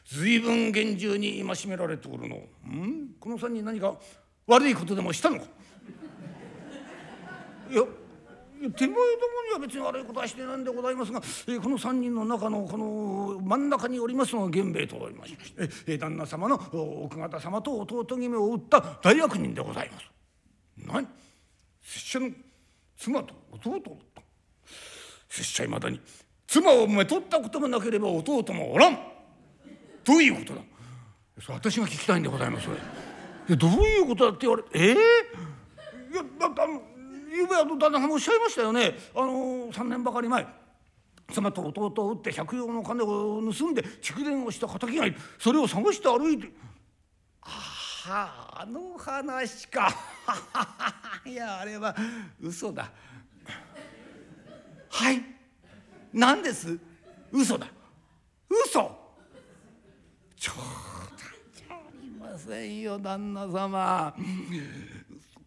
[0.05, 2.35] 随分厳重に戒められておるの。
[2.37, 3.09] ん？
[3.19, 3.95] この3人何か
[4.47, 5.45] 悪いことでもしたのか？
[7.71, 7.83] いや
[8.61, 8.97] 手前ども
[9.47, 16.55] には別に悪いことはしてないんでございますが、えーこの三人の中のこの真ん中におりますのが源兵衛と申しまして、えー旦那様の
[17.03, 20.18] 奥方様と弟君を撃った大悪人でございます。
[20.85, 21.07] 何？
[21.81, 22.29] 拙者の
[22.97, 23.81] 妻と弟を撃っ
[24.15, 24.21] た。
[25.29, 25.99] 拙者いまだに
[26.47, 28.99] 妻をめとったこともなければ弟もおらん。
[30.03, 30.61] どういうことだ？
[31.41, 32.65] それ私が聞きたいんでございます。
[32.65, 32.79] それい
[33.49, 36.81] やどういうことだって言われてええいやだってあの
[37.31, 38.95] ゆうべあの旦那さんもおっしゃいましたよね。
[39.15, 40.45] あの3年ばかり前
[41.31, 45.17] 妻と弟を撃って百両の金を盗んで蓄電をした敵がいる。
[45.37, 46.51] それを探して歩いて
[48.07, 49.93] あああの話か。
[51.25, 51.95] いやあれは
[52.41, 52.91] 嘘だ。
[54.89, 55.23] はい。
[56.13, 56.79] 何です？
[57.31, 57.67] 嘘だ。
[58.49, 58.97] 嘘。
[60.37, 60.63] 冗談
[61.53, 64.15] じゃありませんよ旦那様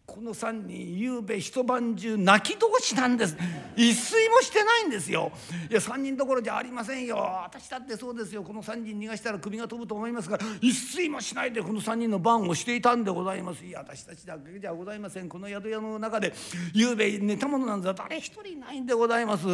[0.05, 3.37] この三人ゆうべ一晩中泣き同士なんです。
[3.75, 5.31] 一睡もしてないんですよ。
[5.71, 7.17] いや三人どころじゃありませんよ。
[7.17, 8.43] 私だってそうですよ。
[8.43, 13.65] この三人逃がしたら首が飛ぶと思いますから一睡もしないでこの三人の番をしていたんでございます。
[13.65, 15.29] いや私たちだけじゃございません。
[15.29, 16.33] この宿屋の中で
[16.73, 19.47] ゆうべ寝たものなんざ誰一人ないんでございます。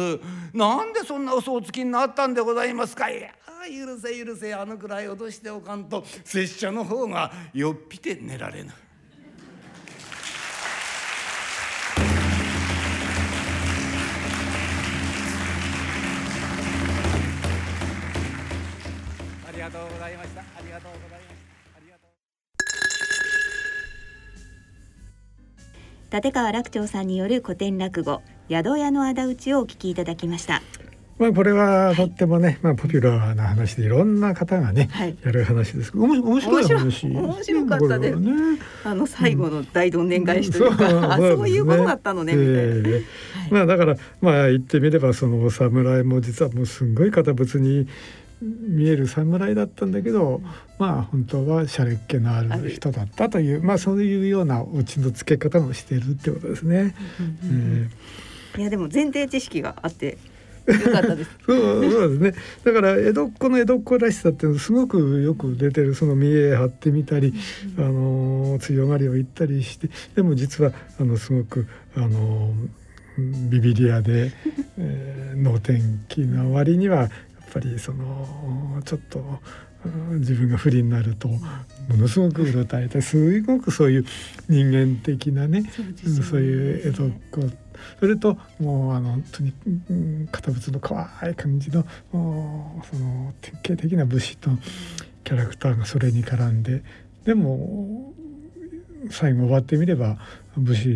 [0.52, 3.08] なんでそんな嘘をつきになったんでございますか。
[3.08, 3.30] いや
[3.70, 4.52] 許せ許せ。
[4.52, 8.72] あのくらい脅しておかんと拙者の方がよっぴて寝られぬ。
[8.72, 8.89] あ
[26.12, 30.60] 立川楽長さんによる古典落語宿屋の仇討ちをお聞きいただきました。
[31.18, 35.16] まあこれはとってもね、まあポピュラーな話でいろんな方がね、はい。
[35.22, 35.92] やる話です。
[35.94, 38.18] おも面白い話面白かったです。
[38.18, 38.32] ね。
[38.84, 43.02] あの最後の大どんでん返しというか、あそういうことだったのねみたいな、え
[43.50, 43.52] え。
[43.52, 47.86] まあだからまあ言ってみればそのお侍も実はもうすんごい堅物に
[48.40, 50.40] 見える侍だったんだけど、
[50.78, 56.94] まあ本当は洒落っ気のある人だったというまあそういうようなオチの付け方もしているってことですね。
[57.44, 57.88] え
[58.56, 58.60] え。
[58.60, 60.18] いやでも前提知識があって
[60.66, 61.30] よかったです。
[61.46, 62.34] そうそうですね。
[62.64, 67.34] だから江戸っ子の江戸っ子らしさっていうのすごくよく出てるその見栄張ってみたり、
[67.78, 72.54] あの強がりを言ったりしてでも実はあのすごくあの
[73.18, 74.32] ビビリアで、
[74.78, 77.10] えー、能天気な割には
[77.52, 79.18] ぱりそのちょっと。
[79.18, 81.40] うん自分が不利になるとも
[81.96, 84.04] のすごくうろたえてすごくそういう
[84.48, 85.62] 人間的なね
[86.04, 87.40] うんそういう江戸っ子
[87.98, 89.52] それともうあの本当に
[89.88, 94.50] うん堅物の可愛い感じのおその典型的な武士と
[95.24, 96.82] キャラクターがそれに絡んで
[97.24, 98.12] でも
[99.10, 100.18] 最後終わってみれば
[100.56, 100.88] 武士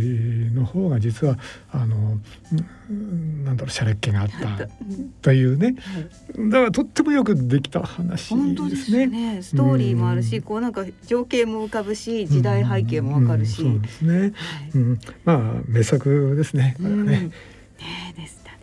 [0.52, 1.38] の方が実は
[1.70, 2.18] あの
[2.90, 4.68] うんなんだろう洒落っ気があった。
[5.22, 5.76] というね。
[6.36, 9.06] だからとってもよくできた話ですですね。
[9.06, 9.42] ね。
[9.42, 13.72] ストーリーもあるし、こうなんか情景も浮かぶし時代背景もわかるし、うん。
[13.74, 14.32] そうですね、
[14.74, 16.76] うん、まあ名作ですね。
[16.80, 17.04] ね。
[17.04, 17.30] ね
[18.16, 18.58] でしたね。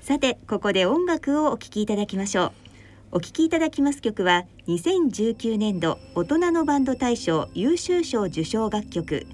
[0.00, 2.69] さてここで音楽をお聴きいただきましょう
[3.12, 9.26] お聴きいただきます曲は2019年度大人のバンド大賞優秀賞受賞楽曲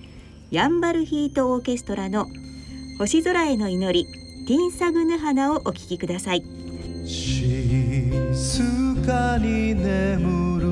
[0.51, 2.27] ヤンバルヒートオーケストラの
[2.99, 4.07] 星空への祈り
[4.47, 6.43] ティンサグヌ花をお聴きください
[7.07, 8.63] 静
[9.07, 10.69] かに眠る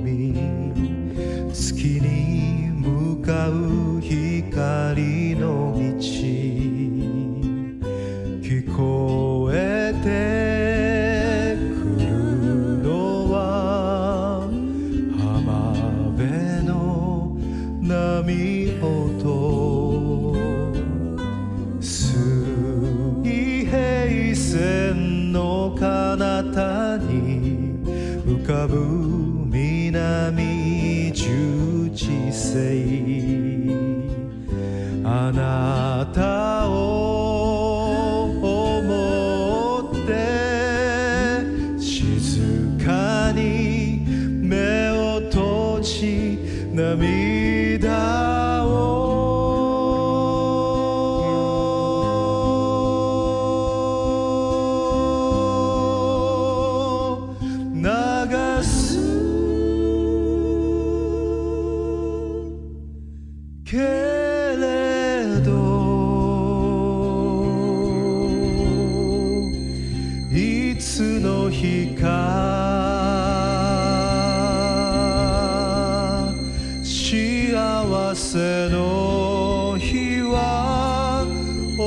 [0.00, 0.32] 海
[1.52, 5.73] 月に向かう光の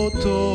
[0.10, 0.47] motor.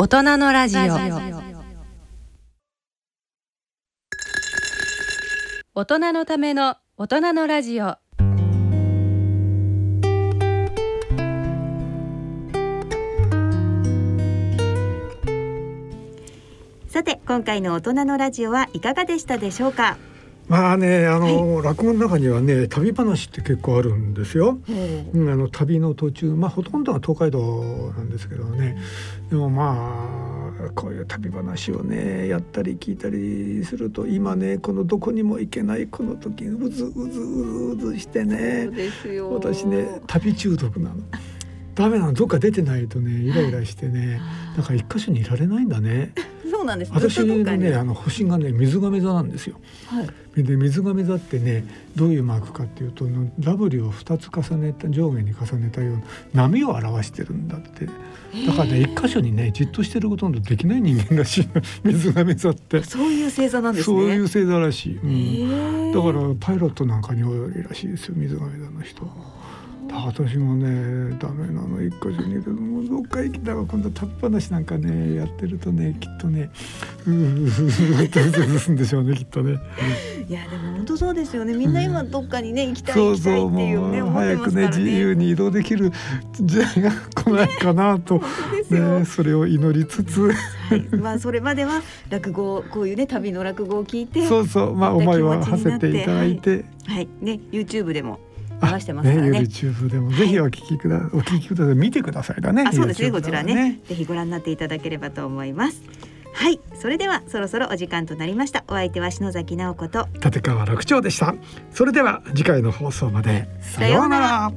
[0.00, 0.80] 大人のラジオ。
[5.74, 7.98] 大人のための大人のラジオ。
[16.88, 19.98] さて今回の大人のラジオはいかがでしたでしょうか？
[20.50, 24.58] まあねあの、はい、落語の中にはね旅話って結構あるんですよ。
[25.14, 28.76] うん、あの旅の途中まあほとんどは東海道なんですけどね。
[29.30, 38.68] でもまあこういう旅話をねやったり聞いたりすると今ねこのどこにも行けないこの時うずうずうずうずしてね。
[39.30, 40.96] 私ね旅中毒なの。
[41.74, 44.20] ダメなのどっか出てないとねイライラしてね
[44.56, 46.12] なんか一箇所にいられないんだね。
[46.50, 46.92] そうなんです。
[46.92, 49.60] 私のねあの星がね水亀座なんですよ。
[49.86, 50.42] はい。
[50.42, 51.64] で水亀座ってね
[51.96, 53.06] どういうマークかっていうと
[53.38, 55.96] W を二つ重ねた上下に重ねたよう
[56.36, 57.86] な波を表してるんだって。
[58.46, 61.48] だからね一箇所にねじっとしてることのできない人間らしい
[61.84, 62.82] 水亀座って。
[62.82, 63.96] そういう星座なんですね。
[63.96, 64.96] そういう星座らしい。
[64.98, 65.92] うん。
[65.92, 69.02] だからパイロットなんかに多いらしいですよ水亀座の人。
[69.92, 76.50] 私もねダメなの一箇所にいるもうどっか行きたが今度立っぱしなんかねやってるとねきっとね
[77.06, 79.58] うううってすんでしょうねきっとね。
[80.28, 81.54] いやでも本当そうですよね。
[81.54, 85.90] みんな今どっかにね行きたい行きたいっていうね早くね自由に移動できる
[86.32, 88.22] 時代が来ないかなと、
[88.70, 94.74] ね、それを祈りつつ、はい、まあそれまでは落語こういうね旅の落語を聞いてそうそう。
[94.74, 96.64] まあ思いは馳せていただいて、はい、
[96.96, 98.20] はい、ね YouTube でも
[98.62, 99.30] 流してますからね。
[99.30, 101.74] ね YouTube でもぜひお聞きくだ、はい、お聞きください。
[101.74, 102.64] 見てくださいだね。
[102.66, 103.10] あ、そうですね。
[103.10, 105.82] こちらね、ぜひご覧になっていただければと思います。
[106.32, 108.64] はい、それではそろそろお時間となりました。
[108.68, 111.34] お相手は篠崎直子と立川楽長でした。
[111.70, 114.52] それでは次回の放送までさようなら。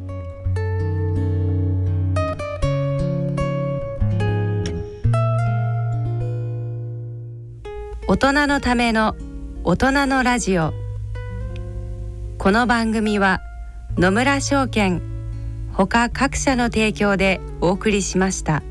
[8.06, 9.16] 大人のための
[9.64, 10.74] 大人のラジオ
[12.38, 13.39] この番組は
[13.96, 15.04] 野村証券
[15.72, 18.64] ほか各社の提供でお送りしました。